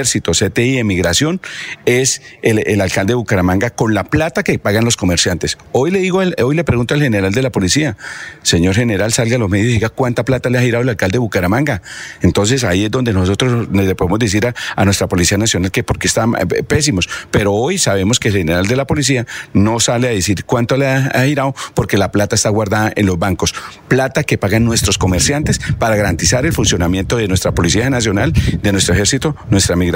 ejército, 0.05 0.33
CTI, 0.33 0.79
emigración, 0.79 1.41
es 1.87 2.21
el, 2.43 2.81
alcalde 2.81 3.13
de 3.13 3.15
Bucaramanga 3.15 3.71
con 3.71 3.95
la 3.95 4.05
plata 4.05 4.43
que 4.43 4.59
pagan 4.59 4.85
los 4.85 4.97
comerciantes. 4.97 5.57
Hoy 5.73 5.91
le 5.91 6.01
digo, 6.01 6.21
hoy 6.43 6.55
le 6.55 6.65
pregunto 6.65 6.95
al 6.95 7.01
general 7.01 7.33
de 7.33 7.43
la 7.43 7.51
policía, 7.51 7.97
señor 8.43 8.75
general, 8.75 9.13
salga 9.13 9.37
a 9.37 9.39
los 9.39 9.49
medios 9.49 9.69
y 9.69 9.73
diga 9.73 9.89
cuánta 9.89 10.25
plata 10.25 10.51
le 10.51 10.59
ha 10.59 10.61
girado 10.61 10.83
el 10.83 10.91
alcalde 10.91 11.15
de 11.15 11.19
Bucaramanga. 11.21 11.81
Entonces 12.21 12.65
ahí 12.65 12.85
es 12.85 12.91
donde 12.91 13.13
nosotros 13.13 13.69
le 13.73 13.95
podemos 13.95 14.19
decir 14.19 14.47
a, 14.47 14.85
nuestra 14.85 15.09
Policía 15.09 15.39
Nacional 15.39 15.71
que 15.71 15.83
porque 15.83 16.07
están 16.07 16.35
eh, 16.35 16.63
pésimos. 16.63 17.09
Pero 17.31 17.55
hoy 17.55 17.79
sabemos 17.79 18.21
que 18.21 18.29
el 18.29 18.35
general 18.35 18.67
de 18.67 18.77
la 18.77 18.87
policía 18.87 19.27
no 19.55 19.81
sale 19.81 20.09
a 20.09 20.11
decir 20.11 20.45
cuánto 20.45 20.77
le 20.77 20.87
ha, 20.87 21.07
ha 21.07 21.25
girado 21.25 21.55
porque 21.73 21.97
la 21.97 22.13
plata 22.13 22.35
está 22.35 22.51
guardada 22.51 22.93
en 22.95 23.07
los 23.07 23.19
bancos. 23.19 23.55
Plata 23.89 24.25
que 24.25 24.37
pagan 24.37 24.65
nuestros 24.65 24.99
comerciantes 24.99 25.61
para 25.79 25.97
garantizar 25.97 26.45
el 26.45 26.53
funcionamiento 26.53 27.17
de 27.17 27.27
nuestra 27.27 27.53
Policía 27.53 27.89
Nacional, 27.89 28.33
de 28.33 28.73
nuestro 28.73 28.95
Ejército, 28.95 29.35
nuestra 29.49 29.77
Migración 29.77 29.94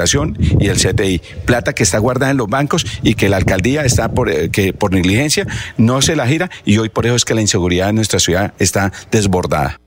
y 0.59 0.67
el 0.67 0.77
CTI. 0.77 1.21
Plata 1.45 1.73
que 1.73 1.83
está 1.83 1.99
guardada 1.99 2.31
en 2.31 2.37
los 2.37 2.47
bancos 2.47 2.85
y 3.03 3.15
que 3.15 3.29
la 3.29 3.37
alcaldía 3.37 3.83
está 3.83 4.13
por, 4.13 4.29
eh, 4.29 4.49
que 4.51 4.73
por 4.73 4.93
negligencia 4.93 5.45
no 5.77 6.01
se 6.01 6.15
la 6.15 6.27
gira 6.27 6.49
y 6.65 6.77
hoy 6.77 6.89
por 6.89 7.05
eso 7.05 7.15
es 7.15 7.25
que 7.25 7.33
la 7.33 7.41
inseguridad 7.41 7.89
en 7.89 7.95
nuestra 7.95 8.19
ciudad 8.19 8.53
está 8.59 8.91
desbordada. 9.11 9.77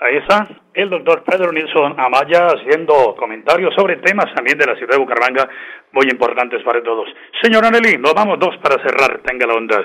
Ahí 0.00 0.16
está 0.16 0.48
el 0.74 0.90
doctor 0.90 1.24
Pedro 1.24 1.52
Nilsson 1.52 1.98
Amaya 1.98 2.46
haciendo 2.46 3.16
comentarios 3.18 3.74
sobre 3.74 3.96
temas 3.96 4.32
también 4.32 4.56
de 4.56 4.66
la 4.66 4.76
ciudad 4.76 4.92
de 4.92 4.98
Bucaramanga 4.98 5.48
muy 5.92 6.06
importantes 6.08 6.62
para 6.62 6.80
todos. 6.82 7.08
Señora 7.42 7.70
Nelly, 7.70 7.98
nos 7.98 8.14
vamos 8.14 8.38
dos 8.38 8.56
para 8.62 8.80
cerrar. 8.82 9.20
Tenga 9.26 9.46
la 9.46 9.54
onda. 9.54 9.84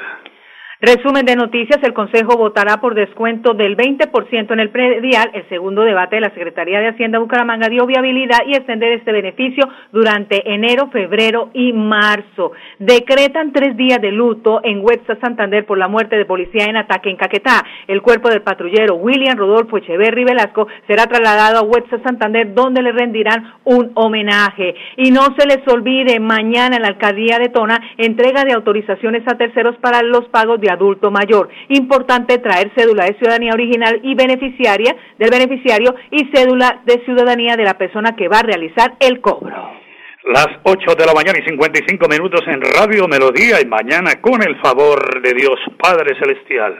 Resumen 0.86 1.26
de 1.26 1.38
noticias, 1.38 1.82
el 1.82 1.93
Consejo 1.93 2.36
votará 2.36 2.82
por 2.82 2.93
descuento 2.93 3.54
del 3.54 3.78
20% 3.78 4.52
en 4.52 4.60
el 4.60 4.69
predial. 4.69 5.32
El 5.34 5.48
segundo 5.48 5.84
debate 5.84 6.17
de 6.17 6.22
la 6.24 6.32
Secretaría 6.32 6.82
de 6.82 6.89
Hacienda 6.89 7.19
Bucaramanga 7.19 7.69
dio 7.69 7.86
viabilidad 7.86 8.39
y 8.46 8.52
extender 8.52 8.91
este 8.91 9.13
beneficio 9.13 9.63
durante 9.93 10.54
enero, 10.54 10.89
febrero 10.91 11.52
y 11.54 11.72
marzo. 11.72 12.52
Decretan 12.80 13.54
tres 13.54 13.78
días 13.78 14.02
de 14.02 14.12
luto 14.12 14.60
en 14.62 14.84
Huetza, 14.84 15.15
Santander 15.22 15.65
por 15.65 15.78
la 15.78 15.88
muerte 15.88 16.17
de 16.17 16.26
policía 16.26 16.65
en 16.65 16.76
ataque 16.76 17.10
en 17.10 17.15
Caquetá. 17.15 17.63
El 17.88 18.02
cuerpo 18.02 18.28
del 18.28 18.41
patrullero 18.41 18.96
William 18.96 19.38
Rodolfo 19.38 19.78
Echeverri 19.78 20.26
Velasco 20.26 20.67
será 20.88 21.06
trasladado 21.06 21.60
a 21.60 21.62
Huetza, 21.62 22.04
Santander, 22.04 22.54
donde 22.54 22.82
le 22.82 22.91
rendirán 22.91 23.54
un 23.63 23.93
homenaje. 23.93 24.76
Y 24.98 25.12
no 25.12 25.28
se 25.38 25.48
les 25.48 25.65
olvide, 25.65 26.19
mañana 26.19 26.76
en 26.76 26.82
la 26.82 26.89
alcaldía 26.89 27.39
de 27.39 27.48
Tona, 27.48 27.80
entrega 27.96 28.43
de 28.43 28.52
autorizaciones 28.52 29.24
a 29.32 29.38
terceros 29.38 29.78
para 29.78 30.02
los 30.02 30.28
pagos 30.28 30.60
de 30.60 30.73
adulto 30.74 31.12
mayor. 31.12 31.50
Importante 31.70 32.38
traer 32.40 32.72
cédula 32.76 33.06
de 33.06 33.16
ciudadanía 33.16 33.54
original 33.54 34.00
y 34.04 34.16
beneficiaria 34.16 34.96
del 35.18 35.30
beneficiario 35.30 35.96
y 36.12 36.30
cédula 36.34 36.82
de 36.86 37.04
ciudadanía 37.06 37.56
de 37.56 37.64
la 37.64 37.78
persona 37.78 38.16
que 38.16 38.28
va 38.28 38.40
a 38.40 38.44
realizar 38.44 38.96
el 39.00 39.22
cobro. 39.22 39.84
Las 40.26 40.48
8 40.64 40.96
de 40.96 41.06
la 41.06 41.14
mañana 41.14 41.40
y 41.40 41.50
55 41.50 42.08
minutos 42.08 42.42
en 42.48 42.62
Radio 42.62 43.08
Melodía 43.08 43.60
y 43.62 43.66
mañana 43.66 44.22
con 44.22 44.42
el 44.42 44.60
favor 44.62 45.22
de 45.22 45.34
Dios 45.34 45.60
Padre 45.78 46.18
Celestial. 46.18 46.80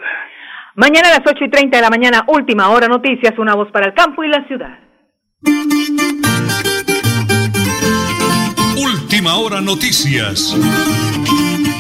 Mañana 0.76 1.10
a 1.10 1.20
las 1.20 1.28
8 1.28 1.44
y 1.44 1.50
30 1.50 1.78
de 1.78 1.84
la 1.84 1.90
mañana, 1.90 2.24
última 2.28 2.70
hora 2.70 2.88
noticias, 2.88 3.38
una 3.38 3.54
voz 3.54 3.70
para 3.72 3.88
el 3.88 3.94
campo 3.94 4.24
y 4.24 4.30
la 4.30 4.48
ciudad. 4.48 4.80
Última 8.76 9.36
hora 9.36 9.62
noticias. 9.62 10.58